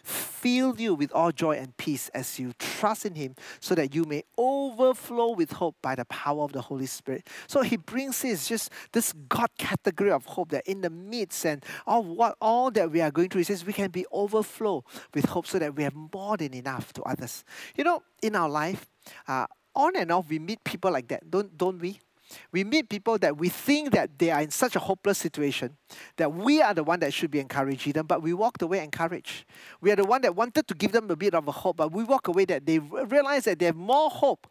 fill 0.03 0.79
you 0.79 0.93
with 0.93 1.11
all 1.13 1.31
joy 1.31 1.57
and 1.57 1.75
peace 1.77 2.09
as 2.09 2.39
you 2.39 2.53
trust 2.59 3.05
in 3.05 3.15
Him, 3.15 3.35
so 3.59 3.75
that 3.75 3.95
you 3.95 4.05
may 4.05 4.23
overflow 4.37 5.31
with 5.31 5.53
hope 5.53 5.75
by 5.81 5.95
the 5.95 6.05
power 6.05 6.43
of 6.43 6.51
the 6.51 6.61
Holy 6.61 6.85
Spirit. 6.85 7.27
So 7.47 7.61
He 7.61 7.77
brings 7.77 8.21
this 8.21 8.47
just 8.47 8.71
this 8.91 9.13
God 9.29 9.49
category 9.57 10.11
of 10.11 10.25
hope 10.25 10.49
that 10.49 10.67
in 10.67 10.81
the 10.81 10.89
midst 10.89 11.45
and 11.45 11.63
all 11.87 12.03
what 12.03 12.35
all 12.41 12.71
that 12.71 12.91
we 12.91 13.01
are 13.01 13.11
going 13.11 13.29
through, 13.29 13.39
He 13.39 13.45
says 13.45 13.65
we 13.65 13.73
can 13.73 13.91
be 13.91 14.05
overflow 14.11 14.83
with 15.13 15.25
hope, 15.25 15.47
so 15.47 15.59
that 15.59 15.75
we 15.75 15.83
have 15.83 15.95
more 15.95 16.37
than 16.37 16.53
enough 16.53 16.93
to 16.93 17.03
others. 17.03 17.43
You 17.75 17.83
know, 17.83 18.03
in 18.21 18.35
our 18.35 18.49
life, 18.49 18.89
uh, 19.27 19.47
on 19.75 19.95
and 19.95 20.11
off, 20.11 20.29
we 20.29 20.39
meet 20.39 20.63
people 20.63 20.91
like 20.91 21.07
that, 21.07 21.29
don't 21.29 21.57
don't 21.57 21.79
we? 21.79 21.99
We 22.51 22.63
meet 22.63 22.89
people 22.89 23.17
that 23.19 23.37
we 23.37 23.49
think 23.49 23.91
that 23.91 24.17
they 24.17 24.31
are 24.31 24.41
in 24.41 24.51
such 24.51 24.75
a 24.75 24.79
hopeless 24.79 25.17
situation 25.17 25.77
that 26.17 26.33
we 26.33 26.61
are 26.61 26.73
the 26.73 26.83
one 26.83 26.99
that 26.99 27.13
should 27.13 27.31
be 27.31 27.39
encouraging 27.39 27.93
them, 27.93 28.05
but 28.05 28.21
we 28.21 28.33
walked 28.33 28.61
away 28.61 28.83
encouraged. 28.83 29.45
We 29.81 29.91
are 29.91 29.95
the 29.95 30.05
one 30.05 30.21
that 30.21 30.35
wanted 30.35 30.67
to 30.67 30.73
give 30.73 30.91
them 30.91 31.09
a 31.09 31.15
bit 31.15 31.33
of 31.33 31.47
a 31.47 31.51
hope, 31.51 31.77
but 31.77 31.91
we 31.91 32.03
walk 32.03 32.27
away 32.27 32.45
that 32.45 32.65
they 32.65 32.79
realize 32.79 33.45
that 33.45 33.59
they 33.59 33.65
have 33.67 33.75
more 33.75 34.09
hope 34.09 34.47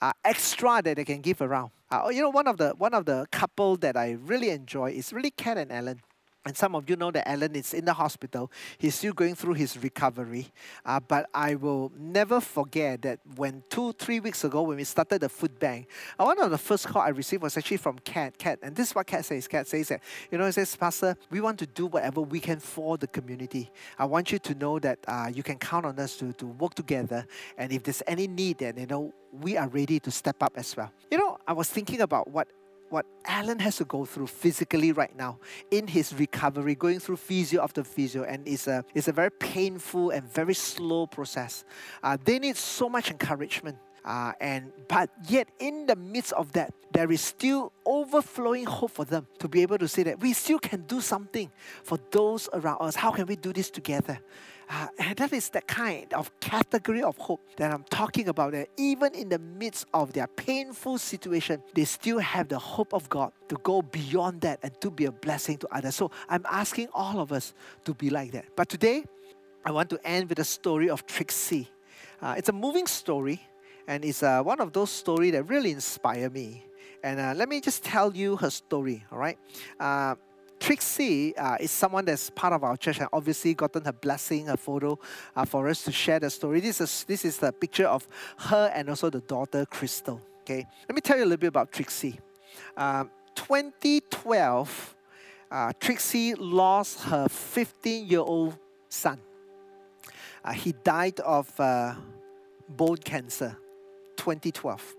uh, 0.00 0.12
extra 0.24 0.80
that 0.82 0.96
they 0.96 1.04
can 1.04 1.20
give 1.20 1.40
around. 1.40 1.70
Uh, 1.90 2.08
you 2.10 2.20
know, 2.20 2.30
one 2.30 2.46
of 2.46 2.56
the 2.56 2.70
one 2.78 2.94
of 2.94 3.04
the 3.04 3.26
couple 3.32 3.76
that 3.76 3.96
I 3.96 4.12
really 4.12 4.50
enjoy 4.50 4.92
is 4.92 5.12
really 5.12 5.30
Kat 5.30 5.58
and 5.58 5.72
Alan. 5.72 6.00
And 6.46 6.56
some 6.56 6.74
of 6.74 6.88
you 6.88 6.96
know 6.96 7.10
that 7.10 7.28
Alan 7.28 7.54
is 7.54 7.74
in 7.74 7.84
the 7.84 7.92
hospital. 7.92 8.50
He's 8.78 8.94
still 8.94 9.12
going 9.12 9.34
through 9.34 9.54
his 9.54 9.76
recovery. 9.76 10.48
Uh, 10.86 10.98
but 10.98 11.28
I 11.34 11.54
will 11.54 11.92
never 11.98 12.40
forget 12.40 13.02
that 13.02 13.20
when 13.36 13.62
two, 13.68 13.92
three 13.92 14.20
weeks 14.20 14.42
ago, 14.42 14.62
when 14.62 14.78
we 14.78 14.84
started 14.84 15.20
the 15.20 15.28
food 15.28 15.58
bank, 15.58 15.88
uh, 16.18 16.24
one 16.24 16.40
of 16.40 16.50
the 16.50 16.56
first 16.56 16.86
call 16.86 17.02
I 17.02 17.10
received 17.10 17.42
was 17.42 17.58
actually 17.58 17.76
from 17.76 17.98
Kat. 17.98 18.38
Kat, 18.38 18.58
and 18.62 18.74
this 18.74 18.88
is 18.88 18.94
what 18.94 19.06
Kat 19.06 19.26
says. 19.26 19.46
Kat 19.46 19.66
says 19.66 19.88
that, 19.88 20.00
you 20.30 20.38
know, 20.38 20.46
he 20.46 20.52
says, 20.52 20.74
Pastor, 20.74 21.14
we 21.30 21.42
want 21.42 21.58
to 21.58 21.66
do 21.66 21.86
whatever 21.86 22.22
we 22.22 22.40
can 22.40 22.58
for 22.58 22.96
the 22.96 23.06
community. 23.06 23.70
I 23.98 24.06
want 24.06 24.32
you 24.32 24.38
to 24.38 24.54
know 24.54 24.78
that 24.78 24.98
uh, 25.06 25.30
you 25.32 25.42
can 25.42 25.58
count 25.58 25.84
on 25.84 25.98
us 25.98 26.16
to, 26.16 26.32
to 26.34 26.46
work 26.46 26.74
together. 26.74 27.26
And 27.58 27.70
if 27.70 27.82
there's 27.82 28.02
any 28.06 28.26
need, 28.26 28.58
then, 28.58 28.78
you 28.78 28.86
know, 28.86 29.12
we 29.30 29.58
are 29.58 29.68
ready 29.68 30.00
to 30.00 30.10
step 30.10 30.42
up 30.42 30.54
as 30.56 30.74
well. 30.74 30.90
You 31.10 31.18
know, 31.18 31.36
I 31.46 31.52
was 31.52 31.68
thinking 31.68 32.00
about 32.00 32.28
what 32.30 32.48
what 32.90 33.06
Alan 33.24 33.58
has 33.60 33.76
to 33.76 33.84
go 33.84 34.04
through 34.04 34.26
physically 34.26 34.92
right 34.92 35.14
now 35.16 35.38
in 35.70 35.86
his 35.86 36.12
recovery, 36.12 36.74
going 36.74 36.98
through 36.98 37.16
physio 37.16 37.62
after 37.62 37.82
physio, 37.84 38.24
and 38.24 38.46
it's 38.46 38.66
a, 38.66 38.84
it's 38.94 39.08
a 39.08 39.12
very 39.12 39.30
painful 39.30 40.10
and 40.10 40.24
very 40.24 40.54
slow 40.54 41.06
process. 41.06 41.64
Uh, 42.02 42.16
they 42.22 42.38
need 42.38 42.56
so 42.56 42.88
much 42.88 43.10
encouragement. 43.10 43.78
Uh, 44.04 44.32
and 44.40 44.72
but 44.88 45.10
yet 45.28 45.48
in 45.58 45.86
the 45.86 45.96
midst 45.96 46.32
of 46.32 46.50
that 46.52 46.72
there 46.92 47.12
is 47.12 47.20
still 47.20 47.70
overflowing 47.84 48.64
hope 48.64 48.90
for 48.90 49.04
them 49.04 49.26
to 49.38 49.46
be 49.46 49.60
able 49.60 49.76
to 49.76 49.86
say 49.86 50.02
that 50.02 50.18
we 50.20 50.32
still 50.32 50.58
can 50.58 50.80
do 50.82 51.02
something 51.02 51.50
for 51.82 51.98
those 52.10 52.48
around 52.54 52.78
us 52.80 52.96
how 52.96 53.10
can 53.10 53.26
we 53.26 53.36
do 53.36 53.52
this 53.52 53.68
together 53.68 54.18
uh, 54.72 54.86
and 55.00 55.16
that 55.16 55.32
is 55.32 55.48
the 55.48 55.60
kind 55.62 56.14
of 56.14 56.30
category 56.38 57.02
of 57.02 57.18
hope 57.18 57.40
that 57.56 57.72
I'm 57.72 57.82
talking 57.90 58.28
about. 58.28 58.52
That 58.52 58.68
even 58.76 59.12
in 59.16 59.28
the 59.28 59.40
midst 59.40 59.86
of 59.92 60.12
their 60.12 60.28
painful 60.28 60.98
situation, 60.98 61.60
they 61.74 61.84
still 61.84 62.20
have 62.20 62.46
the 62.46 62.58
hope 62.58 62.94
of 62.94 63.08
God 63.08 63.32
to 63.48 63.56
go 63.64 63.82
beyond 63.82 64.42
that 64.42 64.60
and 64.62 64.80
to 64.80 64.88
be 64.92 65.06
a 65.06 65.12
blessing 65.12 65.58
to 65.58 65.68
others. 65.74 65.96
So 65.96 66.12
I'm 66.28 66.46
asking 66.48 66.86
all 66.94 67.18
of 67.18 67.32
us 67.32 67.52
to 67.84 67.94
be 67.94 68.10
like 68.10 68.30
that. 68.30 68.44
But 68.54 68.68
today, 68.68 69.04
I 69.64 69.72
want 69.72 69.90
to 69.90 69.98
end 70.06 70.28
with 70.28 70.38
a 70.38 70.44
story 70.44 70.88
of 70.88 71.04
Trixie. 71.04 71.68
Uh, 72.22 72.36
it's 72.38 72.48
a 72.48 72.52
moving 72.52 72.86
story, 72.86 73.42
and 73.86 74.04
it's 74.04 74.22
uh, 74.22 74.42
one 74.42 74.60
of 74.60 74.72
those 74.72 74.90
stories 74.90 75.32
that 75.32 75.44
really 75.44 75.70
inspire 75.70 76.30
me. 76.30 76.64
And 77.02 77.18
uh, 77.18 77.32
let 77.34 77.48
me 77.48 77.60
just 77.60 77.82
tell 77.82 78.14
you 78.14 78.36
her 78.36 78.50
story, 78.50 79.04
all 79.10 79.18
right? 79.18 79.38
Uh, 79.78 80.14
Trixie 80.60 81.34
uh, 81.38 81.56
is 81.58 81.70
someone 81.70 82.04
that's 82.04 82.28
part 82.28 82.52
of 82.52 82.62
our 82.62 82.76
church 82.76 82.98
and 82.98 83.08
obviously 83.14 83.54
gotten 83.54 83.82
her 83.86 83.92
blessing, 83.92 84.50
a 84.50 84.56
photo 84.56 84.98
uh, 85.34 85.46
for 85.46 85.66
us 85.68 85.82
to 85.84 85.92
share 85.92 86.20
the 86.20 86.28
story. 86.28 86.60
This 86.60 86.82
is 86.82 87.04
this 87.04 87.24
is 87.24 87.38
the 87.38 87.50
picture 87.50 87.86
of 87.86 88.06
her 88.36 88.70
and 88.74 88.90
also 88.90 89.08
the 89.08 89.20
daughter 89.20 89.64
Crystal. 89.64 90.20
Okay, 90.42 90.66
let 90.88 90.94
me 90.94 91.00
tell 91.00 91.16
you 91.16 91.24
a 91.24 91.26
little 91.26 91.38
bit 91.38 91.46
about 91.46 91.72
Trixie. 91.72 92.20
Um, 92.76 93.10
2012, 93.34 94.96
uh, 95.50 95.72
Trixie 95.80 96.34
lost 96.34 97.00
her 97.04 97.26
15-year-old 97.26 98.58
son. 98.88 99.18
Uh, 100.44 100.52
he 100.52 100.72
died 100.72 101.20
of 101.20 101.58
uh, 101.58 101.94
bone 102.68 102.98
cancer. 102.98 103.56
2012, 104.20 104.96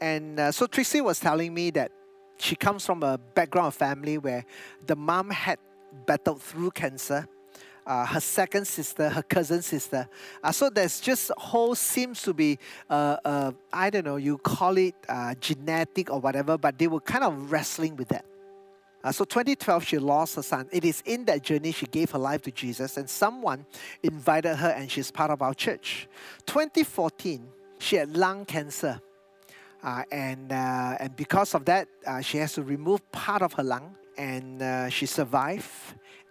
and 0.00 0.38
uh, 0.38 0.52
so 0.52 0.66
Trixie 0.66 1.00
was 1.00 1.18
telling 1.18 1.52
me 1.52 1.70
that 1.70 1.90
she 2.38 2.54
comes 2.54 2.86
from 2.86 3.02
a 3.02 3.18
background 3.18 3.68
of 3.68 3.74
family 3.74 4.18
where 4.18 4.44
the 4.86 4.94
mom 4.94 5.30
had 5.30 5.58
battled 6.06 6.40
through 6.40 6.70
cancer. 6.70 7.26
Uh, 7.84 8.04
her 8.04 8.20
second 8.20 8.66
sister, 8.66 9.08
her 9.08 9.22
cousin 9.22 9.62
sister. 9.62 10.08
Uh, 10.42 10.50
so 10.50 10.68
there's 10.68 10.98
just 10.98 11.30
whole 11.38 11.74
seems 11.74 12.20
to 12.20 12.34
be, 12.34 12.58
uh, 12.90 13.16
uh 13.24 13.52
I 13.72 13.90
don't 13.90 14.04
know, 14.04 14.16
you 14.16 14.38
call 14.38 14.76
it 14.76 14.96
uh, 15.08 15.34
genetic 15.40 16.10
or 16.10 16.20
whatever, 16.20 16.58
but 16.58 16.78
they 16.78 16.88
were 16.88 17.00
kind 17.00 17.22
of 17.22 17.52
wrestling 17.52 17.94
with 17.94 18.08
that. 18.08 18.24
Uh, 19.04 19.12
so 19.12 19.24
2012, 19.24 19.84
she 19.84 19.98
lost 19.98 20.34
her 20.34 20.42
son. 20.42 20.68
It 20.72 20.84
is 20.84 21.00
in 21.06 21.26
that 21.26 21.44
journey 21.44 21.70
she 21.70 21.86
gave 21.86 22.10
her 22.10 22.18
life 22.18 22.42
to 22.42 22.50
Jesus, 22.50 22.96
and 22.96 23.08
someone 23.08 23.64
invited 24.02 24.56
her, 24.56 24.70
and 24.70 24.90
she's 24.90 25.12
part 25.12 25.30
of 25.30 25.40
our 25.40 25.54
church. 25.54 26.08
2014, 26.46 27.46
she 27.78 27.96
had 27.96 28.16
lung 28.16 28.44
cancer. 28.44 29.00
Uh, 29.82 30.02
and 30.10 30.52
uh, 30.52 30.96
and 30.98 31.14
because 31.14 31.54
of 31.54 31.64
that, 31.66 31.86
uh, 32.06 32.20
she 32.20 32.38
has 32.38 32.54
to 32.54 32.62
remove 32.62 33.00
part 33.12 33.42
of 33.42 33.52
her 33.52 33.62
lung, 33.62 33.94
and 34.16 34.60
uh, 34.60 34.88
she 34.88 35.06
survived, 35.06 35.64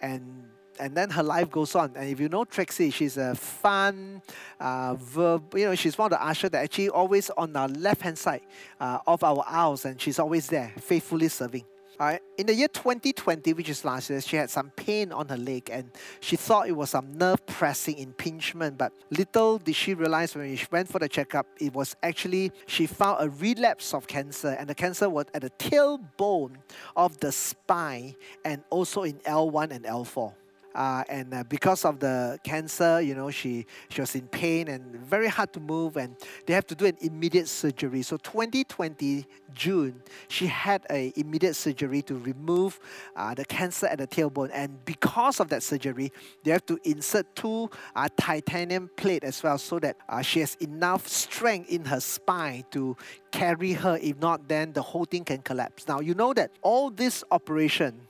and 0.01 0.45
and 0.79 0.95
then 0.95 1.09
her 1.09 1.23
life 1.23 1.49
goes 1.49 1.75
on. 1.75 1.93
And 1.95 2.09
if 2.09 2.19
you 2.19 2.27
know 2.27 2.43
Trixie, 2.43 2.89
she's 2.89 3.17
a 3.17 3.35
fun, 3.35 4.21
uh, 4.59 4.95
verb, 4.95 5.53
you 5.55 5.65
know, 5.65 5.75
she's 5.75 5.97
one 5.97 6.11
of 6.11 6.19
the 6.19 6.25
ushers 6.25 6.51
that 6.51 6.63
actually 6.63 6.89
always 6.89 7.29
on 7.29 7.53
the 7.53 7.67
left 7.67 8.01
hand 8.01 8.17
side 8.17 8.41
uh, 8.79 8.99
of 9.07 9.23
our 9.23 9.43
aisles, 9.47 9.85
and 9.85 10.01
she's 10.01 10.19
always 10.19 10.47
there, 10.47 10.73
faithfully 10.77 11.27
serving. 11.27 11.63
In 11.99 12.47
the 12.47 12.53
year 12.53 12.67
2020, 12.67 13.53
which 13.53 13.69
is 13.69 13.85
last 13.85 14.09
year, 14.09 14.19
she 14.19 14.35
had 14.35 14.49
some 14.49 14.69
pain 14.71 15.11
on 15.11 15.29
her 15.29 15.37
leg 15.37 15.69
and 15.71 15.91
she 16.19 16.35
thought 16.35 16.67
it 16.67 16.73
was 16.73 16.89
some 16.89 17.17
nerve 17.17 17.45
pressing 17.45 17.97
impingement. 17.97 18.77
But 18.77 18.91
little 19.09 19.59
did 19.59 19.75
she 19.75 19.93
realize 19.93 20.35
when 20.35 20.55
she 20.55 20.67
went 20.71 20.89
for 20.89 20.99
the 20.99 21.07
checkup, 21.07 21.47
it 21.59 21.73
was 21.73 21.95
actually 22.03 22.51
she 22.65 22.85
found 22.85 23.25
a 23.25 23.29
relapse 23.29 23.93
of 23.93 24.07
cancer, 24.07 24.55
and 24.59 24.67
the 24.67 24.75
cancer 24.75 25.09
was 25.09 25.25
at 25.33 25.41
the 25.41 25.49
tailbone 25.51 26.57
of 26.95 27.17
the 27.19 27.31
spine 27.31 28.15
and 28.43 28.63
also 28.69 29.03
in 29.03 29.13
L1 29.19 29.71
and 29.71 29.85
L4 29.85 30.33
uh, 30.75 31.03
and 31.07 31.33
uh, 31.33 31.43
because 31.47 31.85
of 31.85 31.99
the 31.99 32.37
cancer, 32.43 32.99
you 32.99 33.15
know, 33.15 33.31
she 33.31 33.65
she 33.87 34.01
was 34.01 34.13
in 34.13 34.27
pain 34.27 34.67
and 34.67 34.95
very 34.97 35.29
hard 35.29 35.53
to 35.53 35.59
move, 35.61 35.95
and 35.95 36.17
they 36.45 36.53
have 36.53 36.67
to 36.67 36.75
do 36.75 36.85
an 36.85 36.97
immediate 36.99 37.47
surgery. 37.47 38.01
So 38.01 38.17
2020 38.17 39.25
June, 39.53 40.01
she 40.27 40.47
had 40.47 40.85
a 40.89 41.13
immediate 41.15 41.55
surgery 41.55 42.01
to 42.03 42.15
remove 42.15 42.79
uh, 43.15 43.33
the 43.33 43.45
cancer 43.45 43.87
at 43.87 43.99
the 43.99 44.07
tailbone, 44.07 44.51
and 44.53 44.83
because 44.83 45.39
of 45.39 45.47
that 45.47 45.63
surgery, 45.63 46.11
they 46.43 46.51
have 46.51 46.65
to 46.65 46.77
insert 46.83 47.33
two 47.35 47.69
uh, 47.95 48.09
titanium 48.17 48.89
plate 48.97 49.23
as 49.23 49.41
well, 49.41 49.57
so 49.57 49.79
that 49.79 49.95
uh, 50.09 50.21
she 50.21 50.41
has 50.41 50.55
enough 50.55 51.07
strength 51.07 51.69
in 51.69 51.85
her 51.85 52.01
spine 52.01 52.65
to 52.71 52.97
carry 53.31 53.71
her. 53.73 53.97
If 54.01 54.19
not, 54.19 54.49
then 54.49 54.73
the 54.73 54.81
whole 54.81 55.05
thing 55.05 55.23
can 55.23 55.41
collapse. 55.41 55.87
Now 55.87 56.01
you 56.01 56.13
know 56.13 56.33
that 56.33 56.51
all 56.61 56.89
this 56.89 57.23
operation 57.31 58.01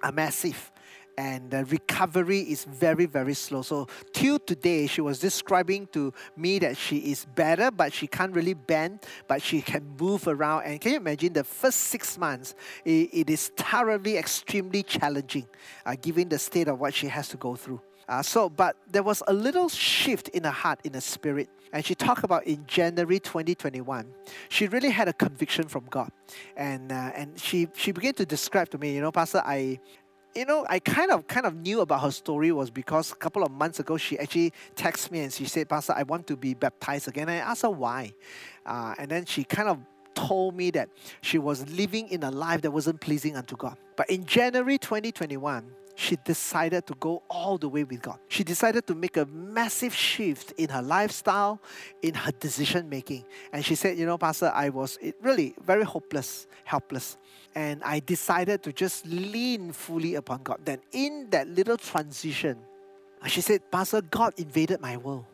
are 0.00 0.12
massive 0.12 0.70
and 1.16 1.50
the 1.50 1.64
recovery 1.66 2.40
is 2.40 2.64
very 2.64 3.06
very 3.06 3.34
slow. 3.34 3.62
So 3.62 3.86
till 4.12 4.38
today 4.38 4.86
she 4.86 5.00
was 5.00 5.18
describing 5.18 5.86
to 5.88 6.12
me 6.36 6.58
that 6.60 6.76
she 6.76 6.98
is 6.98 7.24
better 7.34 7.70
but 7.70 7.92
she 7.92 8.06
can't 8.06 8.34
really 8.34 8.54
bend 8.54 9.00
but 9.28 9.42
she 9.42 9.60
can 9.60 9.96
move 9.98 10.26
around. 10.28 10.64
And 10.64 10.80
can 10.80 10.92
you 10.92 10.98
imagine 10.98 11.32
the 11.32 11.44
first 11.44 11.80
six 11.80 12.18
months 12.18 12.54
it, 12.84 13.10
it 13.12 13.30
is 13.30 13.48
thoroughly 13.56 14.16
extremely 14.16 14.82
challenging 14.82 15.46
uh, 15.86 15.96
given 16.00 16.28
the 16.28 16.38
state 16.38 16.68
of 16.68 16.80
what 16.80 16.94
she 16.94 17.08
has 17.08 17.28
to 17.28 17.36
go 17.36 17.56
through. 17.56 17.80
Uh, 18.08 18.22
so 18.22 18.48
but 18.48 18.76
there 18.90 19.02
was 19.02 19.22
a 19.28 19.32
little 19.32 19.68
shift 19.68 20.28
in 20.30 20.44
her 20.44 20.50
heart 20.50 20.80
in 20.84 20.94
her 20.94 21.00
spirit. 21.00 21.48
And 21.72 21.84
she 21.84 21.96
talked 21.96 22.22
about 22.22 22.46
in 22.46 22.64
January 22.68 23.18
2021, 23.18 24.06
she 24.48 24.68
really 24.68 24.90
had 24.90 25.08
a 25.08 25.12
conviction 25.12 25.66
from 25.66 25.86
God, 25.90 26.08
and 26.56 26.92
uh, 26.92 27.10
and 27.16 27.36
she 27.36 27.66
she 27.74 27.90
began 27.90 28.14
to 28.14 28.24
describe 28.24 28.68
to 28.70 28.78
me, 28.78 28.94
you 28.94 29.00
know, 29.00 29.10
Pastor, 29.10 29.42
I 29.44 29.80
you 30.34 30.44
know, 30.44 30.66
I 30.68 30.78
kind 30.78 31.10
of 31.10 31.26
kind 31.26 31.46
of 31.46 31.54
knew 31.54 31.80
about 31.80 32.02
her 32.02 32.10
story 32.10 32.50
was 32.52 32.70
because 32.70 33.12
a 33.12 33.16
couple 33.16 33.42
of 33.42 33.52
months 33.52 33.78
ago 33.80 33.96
she 33.96 34.18
actually 34.18 34.52
texted 34.74 35.10
me 35.10 35.20
and 35.20 35.32
she 35.32 35.44
said, 35.44 35.68
Pastor, 35.68 35.94
I 35.96 36.02
want 36.02 36.26
to 36.28 36.36
be 36.36 36.54
baptized 36.54 37.08
again. 37.08 37.28
I 37.28 37.36
asked 37.36 37.62
her 37.62 37.70
why. 37.70 38.12
Uh, 38.66 38.94
and 38.98 39.10
then 39.10 39.24
she 39.24 39.44
kind 39.44 39.68
of 39.68 39.78
told 40.14 40.56
me 40.56 40.70
that 40.70 40.88
she 41.20 41.38
was 41.38 41.68
living 41.70 42.08
in 42.08 42.22
a 42.22 42.30
life 42.30 42.62
that 42.62 42.70
wasn't 42.70 43.00
pleasing 43.00 43.36
unto 43.36 43.56
God. 43.56 43.76
But 43.96 44.10
in 44.10 44.24
January 44.24 44.78
2021, 44.78 45.70
she 45.96 46.16
decided 46.16 46.86
to 46.86 46.94
go 46.94 47.22
all 47.30 47.56
the 47.56 47.68
way 47.68 47.84
with 47.84 48.02
God. 48.02 48.18
She 48.28 48.42
decided 48.42 48.86
to 48.88 48.94
make 48.94 49.16
a 49.16 49.26
massive 49.26 49.94
shift 49.94 50.52
in 50.52 50.68
her 50.70 50.82
lifestyle, 50.82 51.60
in 52.02 52.14
her 52.14 52.32
decision 52.32 52.88
making. 52.88 53.24
And 53.52 53.64
she 53.64 53.74
said, 53.74 53.96
You 53.96 54.06
know, 54.06 54.18
Pastor, 54.18 54.50
I 54.54 54.70
was 54.70 54.98
really 55.22 55.54
very 55.64 55.84
hopeless, 55.84 56.46
helpless. 56.64 57.16
And 57.54 57.82
I 57.84 58.00
decided 58.00 58.62
to 58.64 58.72
just 58.72 59.06
lean 59.06 59.72
fully 59.72 60.16
upon 60.16 60.42
God. 60.42 60.60
Then, 60.64 60.80
in 60.90 61.28
that 61.30 61.48
little 61.48 61.76
transition, 61.76 62.58
she 63.26 63.40
said, 63.40 63.70
Pastor, 63.70 64.02
God 64.02 64.34
invaded 64.36 64.80
my 64.80 64.96
world. 64.96 65.24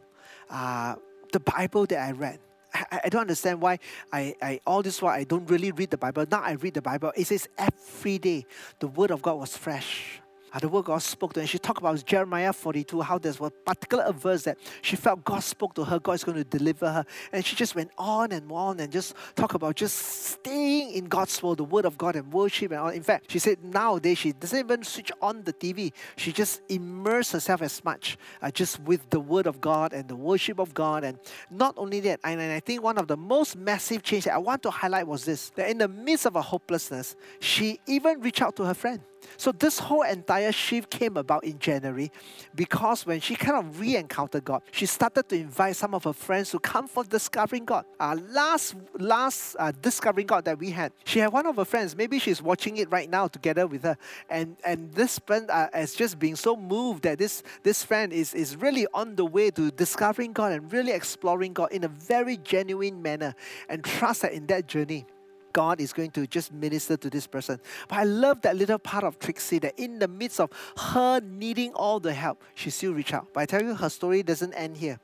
Uh, 0.51 0.96
the 1.33 1.40
Bible 1.40 1.87
that 1.87 1.99
I 1.99 2.12
read, 2.12 2.38
I, 2.75 3.01
I, 3.05 3.09
don't 3.09 3.23
understand 3.23 3.61
why 3.61 3.79
I, 4.12 4.35
I 4.42 4.61
all 4.66 4.83
this 4.83 5.01
while 5.01 5.14
I 5.14 5.25
don't 5.25 5.49
really 5.49 5.73
read 5.73 5.90
the 5.90 5.96
Bible. 5.96 6.25
Now 6.31 6.42
I 6.42 6.53
read 6.53 6.75
the 6.75 6.83
Bible. 6.83 7.12
It 7.16 7.27
says 7.27 7.49
every 7.57 8.18
day 8.18 8.46
the 8.79 8.88
word 8.88 9.11
of 9.11 9.23
God 9.23 9.38
was 9.38 9.57
fresh 9.57 10.20
the 10.59 10.69
word 10.69 10.87
God 10.87 11.03
spoke 11.03 11.35
to 11.35 11.41
her. 11.41 11.43
And 11.43 11.51
she 11.51 11.59
talked 11.59 11.79
about 11.79 12.05
Jeremiah 12.05 12.53
42, 12.53 13.01
how 13.03 13.19
there's 13.19 13.39
one 13.39 13.53
particular 13.65 14.13
verse 14.13 14.43
that 14.45 14.59
she 14.83 14.97
felt 14.97 15.25
God 15.25 15.43
spoke 15.43 15.75
to 15.75 15.85
her, 15.85 15.99
God 15.99 16.13
is 16.13 16.25
going 16.25 16.39
to 16.39 16.45
deliver 16.45 16.91
her. 16.91 17.05
And 17.33 17.45
she 17.45 17.55
just 17.55 17.75
went 17.75 17.91
on 17.99 18.33
and 18.33 18.51
on 18.51 18.81
and 18.81 18.91
just 18.91 19.15
talk 19.37 19.55
about 19.55 19.77
just 19.77 19.97
staying 19.97 20.93
in 20.93 21.05
God's 21.07 21.41
word, 21.43 21.59
the 21.59 21.65
word 21.65 21.85
of 21.85 21.97
God 21.97 22.17
and 22.17 22.33
worship 22.33 22.73
and 22.73 22.81
all. 22.81 22.89
In 22.89 23.03
fact, 23.03 23.31
she 23.31 23.39
said 23.39 23.63
nowadays 23.63 24.19
she 24.19 24.33
doesn't 24.33 24.59
even 24.59 24.83
switch 24.83 25.13
on 25.21 25.43
the 25.43 25.53
TV. 25.53 25.93
She 26.17 26.33
just 26.33 26.63
immerses 26.69 27.33
herself 27.33 27.63
as 27.63 27.85
much 27.85 28.19
uh, 28.43 28.51
just 28.51 28.81
with 28.81 29.09
the 29.11 29.21
word 29.21 29.47
of 29.47 29.61
God 29.61 29.93
and 29.93 30.09
the 30.09 30.17
worship 30.17 30.59
of 30.59 30.75
God. 30.75 31.05
And 31.05 31.19
not 31.51 31.75
only 31.77 32.01
that, 32.01 32.21
and 32.25 32.41
I 32.41 32.61
think 32.61 32.83
one 32.83 32.99
of 32.99 33.07
the 33.07 33.17
most 33.17 33.57
massive 33.57 34.03
change 34.03 34.25
that 34.25 34.35
I 34.35 34.39
want 34.39 34.63
to 34.63 34.71
highlight 34.71 35.07
was 35.07 35.25
this, 35.25 35.51
that 35.51 35.71
in 35.71 35.79
the 35.79 35.89
midst 35.89 36.27
of 36.27 36.35
her 36.35 36.41
hopelessness, 36.41 37.17
she 37.41 37.81
even 37.87 38.21
reached 38.21 38.43
out 38.43 38.57
to 38.57 38.65
her 38.65 38.75
friend. 38.75 39.01
So 39.37 39.53
this 39.53 39.79
whole 39.79 40.03
entire 40.03 40.53
shift 40.53 40.91
came 40.91 41.17
about 41.17 41.45
in 41.45 41.59
January 41.59 42.11
because 42.55 43.07
when 43.07 43.21
she 43.21 43.37
kind 43.37 43.57
of 43.57 43.81
re-encountered 43.81 44.45
God, 44.45 44.63
she 44.71 44.87
started 44.87 45.29
to 45.29 45.37
invite 45.37 45.77
some 45.77 45.95
of 45.95 46.05
her 46.05 46.13
friends 46.13 46.51
to 46.51 46.59
come 46.59 46.89
for 46.89 47.05
discovering 47.05 47.65
God. 47.65 47.85
Uh, 47.99 48.17
last 48.29 48.77
last 48.99 49.57
uh, 49.59 49.73
discovering 49.81 50.27
God 50.27 50.45
that 50.45 50.59
we 50.59 50.71
had, 50.71 50.93
she 51.05 51.19
had 51.19 51.33
one 51.33 51.47
of 51.47 51.57
her 51.57 51.65
friends. 51.65 51.97
Maybe 51.97 52.19
she's 52.19 52.43
watching 52.43 52.77
it 52.77 52.91
right 52.91 53.09
now 53.09 53.29
together 53.29 53.67
with 53.67 53.83
her, 53.83 53.97
and 54.29 54.57
and 54.65 54.93
this 54.93 55.19
friend 55.19 55.51
uh, 55.51 55.69
is 55.75 55.95
just 55.95 56.19
being 56.19 56.37
so 56.37 56.57
moved 56.57 57.03
that 57.05 57.19
this 57.19 57.43
this 57.63 57.85
friend 57.85 58.13
is 58.13 58.35
is 58.35 58.57
really 58.57 58.87
on 58.95 59.17
the 59.17 59.25
way 59.25 59.51
to 59.51 59.71
discovering 59.71 60.33
God 60.33 60.53
and 60.53 60.73
really 60.73 60.93
exploring 60.93 61.53
God 61.53 61.73
in 61.73 61.85
a 61.85 61.89
very 61.89 62.37
genuine 62.39 63.01
manner, 63.03 63.35
and 63.69 63.85
trust 63.85 64.23
that 64.23 64.33
in 64.33 64.47
that 64.47 64.67
journey 64.67 65.07
God 65.53 65.81
is 65.81 65.93
going 65.93 66.11
to 66.13 66.27
just 66.27 66.53
minister 66.53 66.97
to 66.97 67.11
this 67.11 67.27
person. 67.27 67.61
But 67.89 67.99
I 67.99 68.05
love 68.05 68.41
that 68.43 68.57
little 68.57 68.79
part 68.79 69.05
of 69.05 69.19
Trixie 69.19 69.59
that 69.61 69.79
in 69.79 69.99
the 69.99 70.09
midst 70.09 70.41
of 70.41 70.51
her 70.77 71.21
needing 71.21 71.73
all 71.75 72.01
the 72.01 72.13
help, 72.13 72.43
she 72.55 72.71
still 72.71 72.93
reached 72.93 73.15
out. 73.15 73.29
But 73.33 73.41
I 73.41 73.47
tell 73.47 73.63
you, 73.63 73.75
her 73.75 73.89
story 73.89 74.23
doesn't 74.23 74.53
end 74.55 74.77
here. 74.77 74.99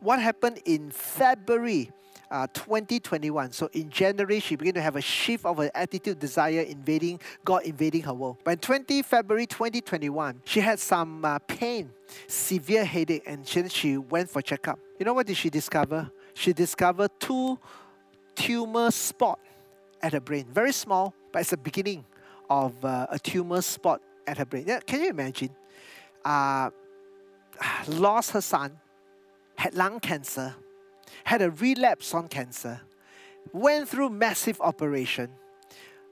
What 0.00 0.20
happened 0.20 0.60
in 0.64 0.90
February 0.90 1.90
uh, 2.30 2.46
2021. 2.52 3.52
So 3.52 3.68
in 3.72 3.88
January, 3.90 4.40
she 4.40 4.56
began 4.56 4.74
to 4.74 4.82
have 4.82 4.96
a 4.96 5.00
shift 5.00 5.44
of 5.44 5.58
her 5.58 5.70
attitude, 5.74 6.18
desire 6.18 6.62
invading, 6.62 7.20
God 7.44 7.62
invading 7.62 8.02
her 8.02 8.14
world. 8.14 8.38
By 8.42 8.56
20 8.56 9.02
February 9.02 9.46
2021, 9.46 10.42
she 10.44 10.60
had 10.60 10.80
some 10.80 11.24
uh, 11.24 11.38
pain, 11.40 11.90
severe 12.26 12.84
headache, 12.84 13.22
and 13.26 13.46
she, 13.46 13.68
she 13.68 13.96
went 13.98 14.30
for 14.30 14.42
checkup. 14.42 14.78
You 14.98 15.06
know 15.06 15.14
what 15.14 15.26
did 15.26 15.36
she 15.36 15.50
discover? 15.50 16.10
She 16.34 16.52
discovered 16.52 17.10
two 17.20 17.58
tumor 18.34 18.90
spots 18.90 19.40
at 20.04 20.12
her 20.12 20.20
brain. 20.20 20.44
Very 20.52 20.72
small, 20.72 21.14
but 21.32 21.40
it's 21.40 21.50
the 21.50 21.56
beginning 21.56 22.04
of 22.50 22.84
uh, 22.84 23.06
a 23.08 23.18
tumor 23.18 23.62
spot 23.62 24.02
at 24.26 24.36
her 24.36 24.44
brain. 24.44 24.64
Yeah, 24.66 24.80
can 24.80 25.00
you 25.00 25.08
imagine? 25.08 25.48
Uh, 26.22 26.68
lost 27.88 28.32
her 28.32 28.42
son, 28.42 28.76
had 29.56 29.74
lung 29.74 30.00
cancer, 30.00 30.54
had 31.24 31.40
a 31.40 31.50
relapse 31.50 32.12
on 32.12 32.28
cancer, 32.28 32.82
went 33.54 33.88
through 33.88 34.10
massive 34.10 34.60
operation, 34.60 35.30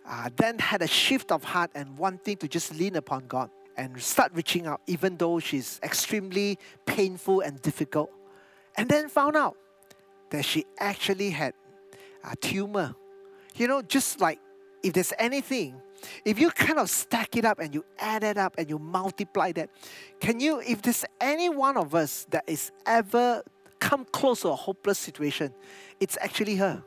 uh, 0.08 0.30
then 0.36 0.58
had 0.58 0.80
a 0.80 0.86
shift 0.86 1.30
of 1.30 1.44
heart 1.44 1.70
and 1.74 1.98
wanting 1.98 2.38
to 2.38 2.48
just 2.48 2.74
lean 2.74 2.96
upon 2.96 3.26
God 3.26 3.50
and 3.76 4.00
start 4.00 4.32
reaching 4.34 4.66
out, 4.66 4.80
even 4.86 5.18
though 5.18 5.38
she's 5.38 5.78
extremely 5.82 6.58
painful 6.86 7.42
and 7.42 7.60
difficult. 7.60 8.10
And 8.74 8.88
then 8.88 9.10
found 9.10 9.36
out 9.36 9.56
that 10.30 10.46
she 10.46 10.64
actually 10.78 11.28
had 11.28 11.52
a 12.24 12.34
tumor 12.36 12.94
you 13.56 13.68
know, 13.68 13.82
just 13.82 14.20
like 14.20 14.38
if 14.82 14.92
there's 14.92 15.12
anything, 15.18 15.80
if 16.24 16.38
you 16.38 16.50
kind 16.50 16.78
of 16.78 16.90
stack 16.90 17.36
it 17.36 17.44
up 17.44 17.58
and 17.58 17.74
you 17.74 17.84
add 17.98 18.24
it 18.24 18.36
up 18.36 18.54
and 18.58 18.68
you 18.68 18.78
multiply 18.78 19.52
that, 19.52 19.70
can 20.20 20.40
you, 20.40 20.60
if 20.60 20.82
there's 20.82 21.04
any 21.20 21.48
one 21.48 21.76
of 21.76 21.94
us 21.94 22.26
that 22.30 22.44
is 22.46 22.72
ever 22.86 23.42
come 23.78 24.04
close 24.06 24.42
to 24.42 24.48
a 24.48 24.54
hopeless 24.54 24.98
situation, 24.98 25.52
it's 26.00 26.18
actually 26.20 26.56
her. 26.56 26.82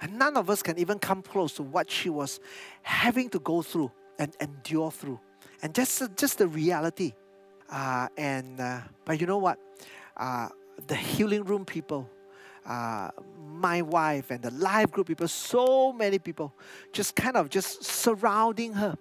And 0.00 0.18
none 0.18 0.36
of 0.36 0.48
us 0.48 0.62
can 0.62 0.78
even 0.78 0.98
come 0.98 1.22
close 1.22 1.54
to 1.54 1.62
what 1.62 1.90
she 1.90 2.08
was 2.08 2.40
having 2.82 3.28
to 3.30 3.38
go 3.38 3.60
through 3.60 3.90
and 4.18 4.34
endure 4.40 4.90
through. 4.90 5.20
And 5.62 5.74
just, 5.74 6.02
just 6.16 6.38
the 6.38 6.48
reality. 6.48 7.12
Uh, 7.70 8.08
and 8.16 8.58
uh, 8.60 8.80
but 9.04 9.20
you 9.20 9.26
know 9.26 9.38
what? 9.38 9.58
Uh, 10.16 10.48
the 10.86 10.94
healing 10.94 11.44
room 11.44 11.64
people, 11.64 12.08
uh, 12.66 13.10
my 13.60 13.82
wife 13.82 14.30
and 14.30 14.42
the 14.42 14.50
life 14.52 14.90
group 14.90 15.08
people, 15.08 15.28
so 15.28 15.92
many 15.92 16.18
people, 16.18 16.52
just 16.92 17.14
kind 17.14 17.36
of 17.36 17.48
just 17.48 17.84
surrounding 17.84 18.72
her, 18.74 18.96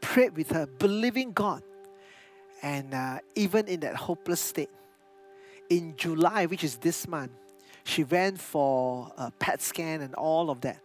prayed 0.00 0.36
with 0.36 0.50
her, 0.50 0.66
believing 0.66 1.32
God. 1.32 1.62
And 2.62 2.94
uh, 2.94 3.18
even 3.34 3.68
in 3.68 3.80
that 3.80 3.96
hopeless 3.96 4.40
state, 4.40 4.70
in 5.68 5.94
July, 5.96 6.46
which 6.46 6.64
is 6.64 6.76
this 6.76 7.08
month, 7.08 7.32
she 7.84 8.04
went 8.04 8.40
for 8.40 9.12
a 9.16 9.30
PET 9.30 9.62
scan 9.62 10.00
and 10.00 10.14
all 10.14 10.50
of 10.50 10.60
that. 10.62 10.80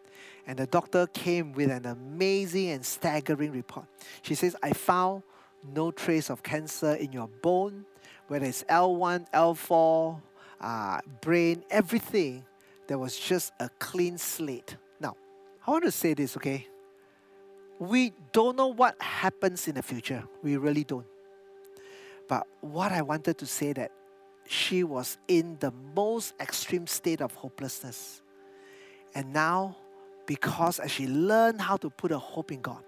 And 0.47 0.57
the 0.57 0.67
doctor 0.67 1.07
came 1.07 1.53
with 1.53 1.69
an 1.69 1.85
amazing 1.85 2.69
and 2.69 2.85
staggering 2.85 3.51
report. 3.51 3.85
She 4.21 4.35
says, 4.35 4.55
I 4.61 4.73
found 4.73 5.23
no 5.73 5.91
trace 5.91 6.29
of 6.29 6.43
cancer 6.43 6.93
in 6.93 7.11
your 7.11 7.27
bone, 7.27 7.85
whether 8.27 8.45
it's 8.45 8.63
L1, 8.63 9.29
L4, 9.31 10.21
uh, 10.61 10.99
brain, 11.21 11.63
everything. 11.69 12.45
There 12.87 12.97
was 12.97 13.17
just 13.17 13.51
a 13.59 13.69
clean 13.79 14.17
slate. 14.17 14.77
Now, 14.99 15.15
I 15.65 15.71
want 15.71 15.85
to 15.85 15.91
say 15.91 16.13
this, 16.13 16.37
okay? 16.37 16.67
We 17.79 18.13
don't 18.31 18.55
know 18.55 18.67
what 18.67 19.01
happens 19.01 19.67
in 19.67 19.75
the 19.75 19.81
future. 19.81 20.23
We 20.43 20.57
really 20.57 20.83
don't. 20.83 21.05
But 22.27 22.47
what 22.61 22.91
I 22.91 23.01
wanted 23.01 23.37
to 23.39 23.45
say 23.45 23.73
that 23.73 23.91
she 24.47 24.83
was 24.83 25.17
in 25.27 25.57
the 25.59 25.71
most 25.95 26.33
extreme 26.39 26.85
state 26.87 27.21
of 27.21 27.33
hopelessness. 27.33 28.21
And 29.15 29.33
now, 29.33 29.77
because 30.25 30.79
as 30.79 30.91
she 30.91 31.07
learned 31.07 31.61
how 31.61 31.77
to 31.77 31.89
put 31.89 32.11
her 32.11 32.17
hope 32.17 32.51
in 32.51 32.61
God, 32.61 32.83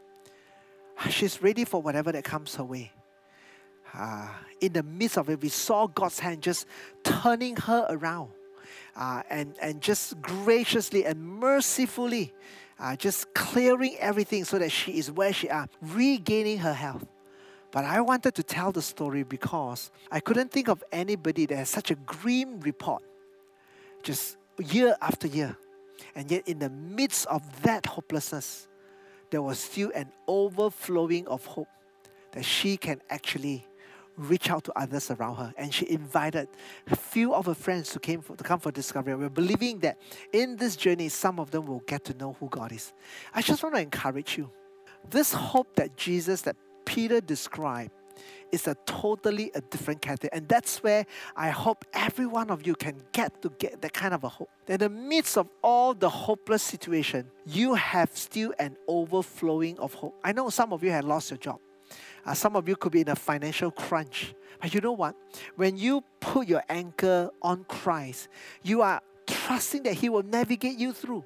she's 1.10 1.42
ready 1.42 1.66
for 1.66 1.82
whatever 1.82 2.12
that 2.12 2.24
comes 2.24 2.56
her 2.56 2.64
way. 2.64 2.92
Uh, 3.94 4.28
in 4.60 4.74
the 4.74 4.84
midst 4.84 5.18
of 5.18 5.30
it, 5.30 5.42
we 5.42 5.50
saw 5.50 5.88
God's 5.88 6.20
hand 6.20 6.42
just 6.42 6.66
turning 7.04 7.56
her 7.58 7.86
around 7.90 8.30
uh, 8.96 9.24
and, 9.30 9.56
and 9.62 9.82
just 9.82 10.20
graciously 10.22 11.06
and 11.06 11.22
mercifully 11.22 12.34
uh, 12.80 12.96
just 12.96 13.34
clearing 13.34 13.96
everything 14.00 14.44
so 14.44 14.60
that 14.60 14.70
she 14.70 14.98
is 14.98 15.12
where 15.12 15.32
she 15.34 15.50
are, 15.50 15.68
regaining 15.82 16.60
her 16.60 16.74
health. 16.74 17.06
But 17.72 17.86
I 17.86 18.02
wanted 18.02 18.36
to 18.36 18.44
tell 18.44 18.72
the 18.72 18.82
story 18.82 19.24
because 19.24 19.92
I 20.12 20.20
couldn't 20.20 20.52
think 20.52 20.68
of 20.68 20.84
anybody 20.92 21.46
that 21.48 21.56
has 21.56 21.70
such 21.70 21.92
a 21.92 21.96
grim 21.96 22.60
report, 22.60 23.04
just 24.04 24.38
year 24.60 24.96
after 25.02 25.28
year. 25.28 25.56
And 26.16 26.30
yet, 26.30 26.48
in 26.48 26.60
the 26.60 26.70
midst 26.70 27.26
of 27.28 27.62
that 27.64 27.86
hopelessness, 27.86 28.68
there 29.32 29.42
was 29.42 29.60
still 29.60 29.92
an 29.96 30.12
overflowing 30.28 31.28
of 31.28 31.46
hope 31.46 31.70
that 32.34 32.46
she 32.46 32.78
can 32.78 33.02
actually 33.10 33.66
reach 34.18 34.50
out 34.50 34.64
to 34.66 34.74
others 34.78 35.12
around 35.12 35.36
her. 35.38 35.54
And 35.58 35.74
she 35.74 35.90
invited 35.90 36.48
a 36.90 36.96
few 36.96 37.34
of 37.34 37.46
her 37.46 37.54
friends 37.54 37.90
to, 37.92 38.00
came 38.00 38.22
for, 38.22 38.36
to 38.36 38.44
come 38.44 38.60
for 38.60 38.72
discovery. 38.72 39.16
We're 39.16 39.30
believing 39.30 39.80
that 39.80 40.00
in 40.32 40.56
this 40.58 40.76
journey, 40.76 41.10
some 41.10 41.40
of 41.40 41.52
them 41.52 41.66
will 41.66 41.84
get 41.88 42.04
to 42.06 42.14
know 42.16 42.36
who 42.40 42.50
God 42.50 42.72
is. 42.72 42.94
I 43.34 43.42
just 43.42 43.64
want 43.64 43.76
to 43.76 43.82
encourage 43.82 44.38
you. 44.38 44.50
This 45.10 45.34
hope 45.34 45.76
that 45.76 45.98
Jesus, 45.98 46.42
that 46.44 46.56
Peter 46.86 47.22
described, 47.22 47.92
is 48.52 48.68
a 48.68 48.76
totally 48.86 49.52
a 49.56 49.62
different 49.62 50.02
category. 50.02 50.30
And 50.32 50.48
that's 50.48 50.84
where 50.84 51.06
I 51.36 51.50
hope 51.50 51.86
every 51.92 52.28
one 52.28 52.52
of 52.52 52.68
you 52.68 52.76
can 52.76 53.02
get 53.12 53.42
to 53.42 53.50
get 53.58 53.82
that 53.82 53.94
kind 53.94 54.14
of 54.14 54.24
a 54.24 54.30
hope. 54.30 54.50
In 54.68 54.78
the 54.78 54.90
midst 54.90 55.38
of 55.38 55.50
all 55.64 55.96
the 55.96 56.10
hopeless 56.10 56.62
situation, 56.62 57.30
you 57.48 57.74
have 57.74 58.16
still 58.16 58.54
an 58.60 58.78
overflowing 58.88 59.80
of 59.80 59.96
hope. 59.96 60.16
I 60.24 60.34
know 60.34 60.50
some 60.50 60.72
of 60.72 60.84
you 60.84 60.92
have 60.92 61.06
lost 61.06 61.32
your 61.32 61.40
job. 61.40 61.60
Uh, 62.26 62.34
some 62.34 62.56
of 62.56 62.68
you 62.68 62.76
could 62.76 62.92
be 62.92 63.02
in 63.02 63.10
a 63.10 63.16
financial 63.16 63.72
crunch. 63.72 64.34
But 64.62 64.74
you 64.74 64.82
know 64.82 64.94
what? 64.94 65.16
When 65.56 65.78
you 65.78 66.04
put 66.20 66.48
your 66.48 66.64
anchor 66.70 67.30
on 67.42 67.66
Christ, 67.66 68.30
you 68.62 68.82
are 68.82 69.02
trusting 69.28 69.84
that 69.84 69.96
He 69.96 70.10
will 70.10 70.24
navigate 70.24 70.78
you 70.78 70.94
through. 70.94 71.26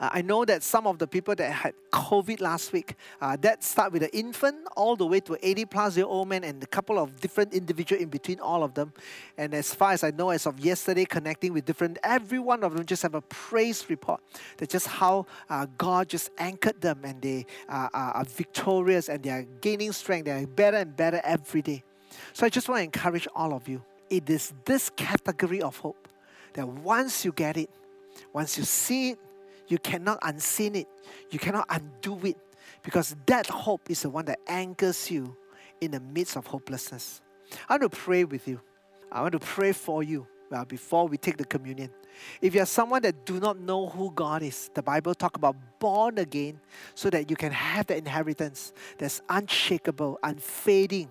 Uh, 0.00 0.10
I 0.12 0.22
know 0.22 0.44
that 0.44 0.62
some 0.62 0.86
of 0.86 0.98
the 0.98 1.06
people 1.06 1.34
that 1.34 1.50
had 1.50 1.74
COVID 1.92 2.40
last 2.40 2.72
week, 2.72 2.94
uh, 3.20 3.36
that 3.40 3.64
start 3.64 3.92
with 3.92 4.02
an 4.02 4.10
infant 4.12 4.56
all 4.76 4.96
the 4.96 5.06
way 5.06 5.20
to 5.20 5.36
80 5.42 5.64
plus 5.66 5.96
year 5.96 6.06
old 6.06 6.28
man 6.28 6.44
and 6.44 6.62
a 6.62 6.66
couple 6.66 6.98
of 6.98 7.20
different 7.20 7.52
individuals 7.52 8.02
in 8.02 8.08
between 8.08 8.40
all 8.40 8.62
of 8.62 8.74
them. 8.74 8.92
And 9.36 9.54
as 9.54 9.74
far 9.74 9.92
as 9.92 10.04
I 10.04 10.10
know, 10.10 10.30
as 10.30 10.46
of 10.46 10.60
yesterday, 10.60 11.04
connecting 11.04 11.52
with 11.52 11.64
different, 11.64 11.98
every 12.02 12.38
one 12.38 12.62
of 12.62 12.74
them 12.74 12.84
just 12.84 13.02
have 13.02 13.14
a 13.14 13.22
praise 13.22 13.88
report 13.88 14.20
that 14.58 14.70
just 14.70 14.86
how 14.86 15.26
uh, 15.50 15.66
God 15.76 16.08
just 16.08 16.30
anchored 16.38 16.80
them 16.80 17.00
and 17.04 17.20
they 17.20 17.46
uh, 17.68 17.88
are 17.92 18.24
victorious 18.24 19.08
and 19.08 19.22
they 19.22 19.30
are 19.30 19.46
gaining 19.60 19.92
strength. 19.92 20.26
They 20.26 20.32
are 20.32 20.46
better 20.46 20.78
and 20.78 20.96
better 20.96 21.20
every 21.24 21.62
day. 21.62 21.82
So 22.32 22.46
I 22.46 22.48
just 22.48 22.68
want 22.68 22.80
to 22.80 22.84
encourage 22.84 23.26
all 23.34 23.52
of 23.52 23.68
you. 23.68 23.82
It 24.10 24.30
is 24.30 24.52
this 24.64 24.90
category 24.90 25.60
of 25.60 25.76
hope 25.78 26.08
that 26.54 26.66
once 26.66 27.24
you 27.24 27.32
get 27.32 27.56
it, 27.56 27.70
once 28.32 28.56
you 28.56 28.64
see 28.64 29.10
it, 29.10 29.18
you 29.68 29.78
cannot 29.78 30.18
unseen 30.22 30.74
it. 30.74 30.88
You 31.30 31.38
cannot 31.38 31.66
undo 31.70 32.18
it. 32.26 32.36
Because 32.82 33.16
that 33.26 33.46
hope 33.46 33.90
is 33.90 34.02
the 34.02 34.10
one 34.10 34.24
that 34.26 34.38
anchors 34.46 35.10
you 35.10 35.36
in 35.80 35.92
the 35.92 36.00
midst 36.00 36.36
of 36.36 36.46
hopelessness. 36.46 37.20
I 37.68 37.74
want 37.74 37.90
to 37.90 37.96
pray 37.96 38.24
with 38.24 38.46
you. 38.48 38.60
I 39.10 39.22
want 39.22 39.32
to 39.32 39.38
pray 39.38 39.72
for 39.72 40.02
you 40.02 40.26
well, 40.50 40.64
before 40.64 41.06
we 41.06 41.16
take 41.16 41.36
the 41.36 41.44
communion. 41.44 41.90
If 42.40 42.54
you're 42.54 42.66
someone 42.66 43.02
that 43.02 43.26
do 43.26 43.38
not 43.38 43.58
know 43.58 43.88
who 43.88 44.10
God 44.10 44.42
is, 44.42 44.70
the 44.74 44.82
Bible 44.82 45.14
talk 45.14 45.36
about 45.36 45.56
born 45.78 46.18
again 46.18 46.60
so 46.94 47.10
that 47.10 47.30
you 47.30 47.36
can 47.36 47.52
have 47.52 47.86
the 47.86 47.96
inheritance 47.96 48.72
that's 48.98 49.20
unshakable, 49.28 50.18
unfading. 50.22 51.10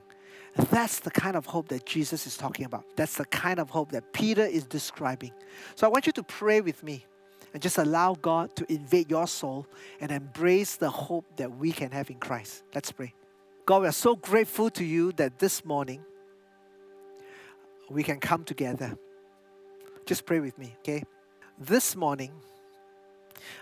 That's 0.56 1.00
the 1.00 1.12
kind 1.12 1.36
of 1.36 1.46
hope 1.46 1.68
that 1.70 1.86
Jesus 1.86 2.26
is 2.26 2.36
talking 2.36 2.66
about. 2.66 2.84
That's 2.96 3.16
the 3.16 3.26
kind 3.26 3.60
of 3.60 3.70
hope 3.70 3.92
that 3.92 4.12
Peter 4.12 4.44
is 4.44 4.66
describing. 4.66 5.32
So 5.76 5.86
I 5.86 5.90
want 5.90 6.08
you 6.08 6.12
to 6.14 6.24
pray 6.24 6.62
with 6.62 6.84
me 6.84 7.06
and 7.58 7.62
just 7.64 7.80
allow 7.80 8.14
God 8.14 8.56
to 8.58 8.72
invade 8.72 9.10
your 9.10 9.26
soul 9.26 9.66
and 10.00 10.12
embrace 10.12 10.76
the 10.76 10.92
hope 10.92 11.26
that 11.38 11.58
we 11.58 11.72
can 11.72 11.90
have 11.90 12.12
in 12.12 12.18
Christ. 12.18 12.62
Let's 12.76 12.92
pray. 12.92 13.16
God, 13.66 13.82
we 13.82 13.88
are 13.88 13.92
so 13.92 14.16
grateful 14.16 14.70
to 14.70 14.86
you 14.86 15.12
that 15.14 15.40
this 15.40 15.66
morning 15.66 16.06
we 17.90 18.04
can 18.04 18.20
come 18.20 18.44
together. 18.44 18.96
Just 20.06 20.28
pray 20.28 20.40
with 20.40 20.56
me, 20.60 20.76
okay? 20.82 21.02
This 21.58 21.96
morning, 21.96 22.32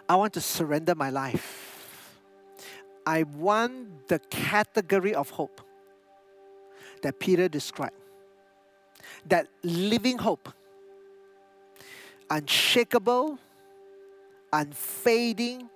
I 0.09 0.17
want 0.17 0.33
to 0.33 0.41
surrender 0.41 0.93
my 0.93 1.09
life. 1.09 2.19
I 3.05 3.23
want 3.23 4.09
the 4.09 4.19
category 4.29 5.15
of 5.15 5.29
hope 5.29 5.61
that 7.01 7.17
Peter 7.17 7.47
described 7.47 7.95
that 9.27 9.47
living 9.63 10.17
hope, 10.17 10.49
unshakable, 12.29 13.39
unfading, 14.51 15.69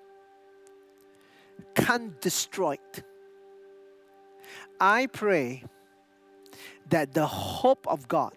can't 1.75 2.19
destroy 2.21 2.73
it. 2.73 3.03
I 4.79 5.07
pray 5.07 5.63
that 6.89 7.13
the 7.13 7.27
hope 7.27 7.87
of 7.87 8.07
God, 8.07 8.33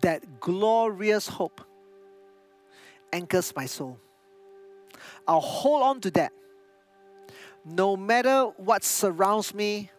that 0.00 0.40
glorious 0.40 1.28
hope, 1.28 1.60
anchors 3.12 3.54
my 3.56 3.66
soul. 3.66 3.98
I'll 5.26 5.40
hold 5.40 5.82
on 5.82 6.00
to 6.02 6.10
that. 6.12 6.32
No 7.64 7.96
matter 7.96 8.44
what 8.56 8.84
surrounds 8.84 9.54
me 9.54 9.90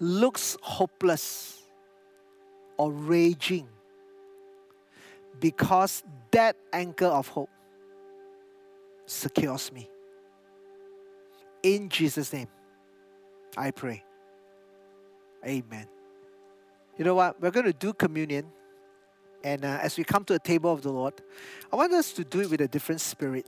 looks 0.00 0.56
hopeless 0.62 1.62
or 2.76 2.90
raging, 2.90 3.68
because 5.40 6.02
that 6.32 6.56
anchor 6.72 7.06
of 7.06 7.28
hope 7.28 7.50
secures 9.06 9.72
me. 9.72 9.88
In 11.62 11.88
Jesus' 11.88 12.32
name, 12.32 12.48
I 13.56 13.70
pray. 13.70 14.04
Amen. 15.46 15.86
You 16.96 17.04
know 17.04 17.14
what? 17.14 17.40
We're 17.40 17.50
going 17.50 17.66
to 17.66 17.72
do 17.72 17.92
communion. 17.92 18.46
And 19.44 19.64
uh, 19.64 19.78
as 19.80 19.96
we 19.96 20.04
come 20.04 20.24
to 20.24 20.32
the 20.32 20.38
table 20.40 20.72
of 20.72 20.82
the 20.82 20.90
Lord, 20.90 21.14
I 21.72 21.76
want 21.76 21.92
us 21.92 22.12
to 22.14 22.24
do 22.24 22.40
it 22.40 22.50
with 22.50 22.60
a 22.60 22.68
different 22.68 23.00
spirit. 23.00 23.46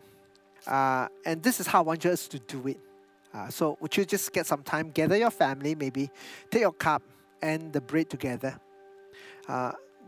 Uh, 0.66 1.09
and 1.25 1.43
this 1.43 1.59
is 1.59 1.66
how 1.66 1.81
I 1.81 1.83
want 1.83 2.07
us 2.07 2.29
to 2.29 2.38
do 2.38 2.69
it. 2.69 2.79
Uh, 3.33 3.49
so, 3.49 3.77
would 3.81 3.97
you 3.97 4.05
just 4.05 4.33
get 4.33 4.47
some 4.47 4.62
time, 4.62 4.90
gather 4.90 5.16
your 5.16 5.31
family, 5.31 5.75
maybe 5.75 6.11
take 6.51 6.62
your 6.62 6.73
cup 6.73 7.03
and 7.43 7.73
the 7.73 7.81
bread 7.81 8.11
together. 8.11 8.59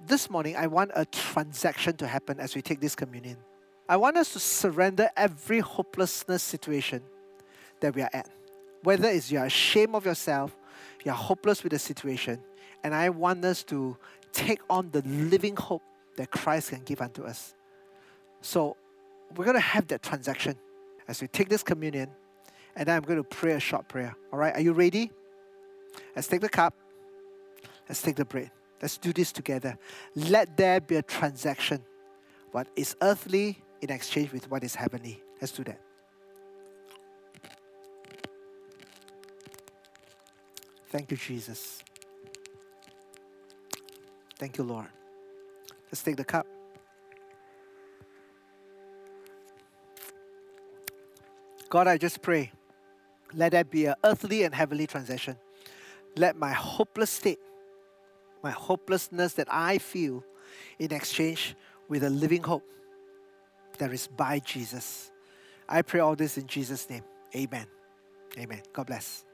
This 0.04 0.28
morning, 0.28 0.56
I 0.56 0.66
want 0.66 0.90
a 0.94 1.04
transaction 1.04 1.96
to 1.98 2.08
happen 2.08 2.40
as 2.40 2.56
we 2.56 2.62
take 2.62 2.80
this 2.80 2.96
communion. 2.96 3.36
I 3.88 3.96
want 3.96 4.16
us 4.16 4.32
to 4.32 4.40
surrender 4.40 5.08
every 5.16 5.60
hopelessness 5.60 6.42
situation 6.42 7.02
that 7.80 7.94
we 7.94 8.02
are 8.02 8.10
at. 8.12 8.28
Whether 8.82 9.08
it's 9.08 9.30
you're 9.30 9.44
ashamed 9.44 9.94
of 9.94 10.04
yourself, 10.04 10.56
you're 11.04 11.14
hopeless 11.14 11.62
with 11.62 11.70
the 11.70 11.78
situation, 11.78 12.40
and 12.82 12.94
I 12.94 13.10
want 13.10 13.44
us 13.44 13.62
to 13.64 13.96
take 14.32 14.60
on 14.68 14.90
the 14.90 15.02
living 15.02 15.54
hope 15.54 15.82
that 16.16 16.32
Christ 16.32 16.70
can 16.70 16.82
give 16.82 17.00
unto 17.00 17.22
us. 17.22 17.54
So 18.40 18.76
we're 19.36 19.44
going 19.44 19.56
to 19.56 19.60
have 19.60 19.86
that 19.88 20.02
transaction 20.02 20.56
as 21.06 21.22
we 21.22 21.28
take 21.28 21.48
this 21.48 21.62
communion, 21.62 22.10
and 22.74 22.88
then 22.88 22.96
I'm 22.96 23.02
going 23.02 23.22
to 23.22 23.24
pray 23.24 23.52
a 23.52 23.60
short 23.60 23.86
prayer. 23.86 24.16
All 24.32 24.38
right, 24.38 24.54
are 24.54 24.60
you 24.60 24.72
ready? 24.72 25.12
Let's 26.16 26.26
take 26.26 26.40
the 26.40 26.48
cup. 26.48 26.74
Let's 27.88 28.02
take 28.02 28.16
the 28.16 28.24
bread. 28.24 28.50
Let's 28.82 28.98
do 28.98 29.12
this 29.12 29.32
together. 29.32 29.78
Let 30.14 30.56
there 30.56 30.80
be 30.80 30.96
a 30.96 31.02
transaction. 31.02 31.82
What 32.50 32.66
is 32.76 32.96
earthly 33.00 33.62
in 33.82 33.90
exchange 33.90 34.32
with 34.32 34.50
what 34.50 34.62
is 34.64 34.74
heavenly. 34.74 35.20
Let's 35.40 35.52
do 35.52 35.64
that. 35.64 35.80
Thank 40.88 41.10
you, 41.10 41.16
Jesus. 41.16 41.82
Thank 44.38 44.58
you, 44.58 44.64
Lord. 44.64 44.86
Let's 45.86 46.02
take 46.02 46.16
the 46.16 46.24
cup. 46.24 46.46
God, 51.68 51.86
I 51.86 51.96
just 51.96 52.20
pray, 52.20 52.52
let 53.34 53.52
there 53.52 53.64
be 53.64 53.86
an 53.86 53.94
earthly 54.04 54.42
and 54.42 54.54
heavenly 54.54 54.86
transaction. 54.86 55.36
Let 56.16 56.36
my 56.36 56.52
hopeless 56.52 57.08
state 57.08 57.38
my 58.42 58.50
hopelessness 58.50 59.34
that 59.34 59.48
I 59.50 59.78
feel 59.78 60.24
in 60.78 60.92
exchange 60.92 61.54
with 61.88 62.04
a 62.04 62.10
living 62.10 62.42
hope 62.42 62.64
that 63.78 63.92
is 63.92 64.06
by 64.06 64.38
Jesus. 64.40 65.10
I 65.68 65.82
pray 65.82 66.00
all 66.00 66.16
this 66.16 66.38
in 66.38 66.46
Jesus' 66.46 66.88
name. 66.88 67.04
Amen. 67.34 67.66
Amen. 68.38 68.62
God 68.72 68.86
bless. 68.86 69.24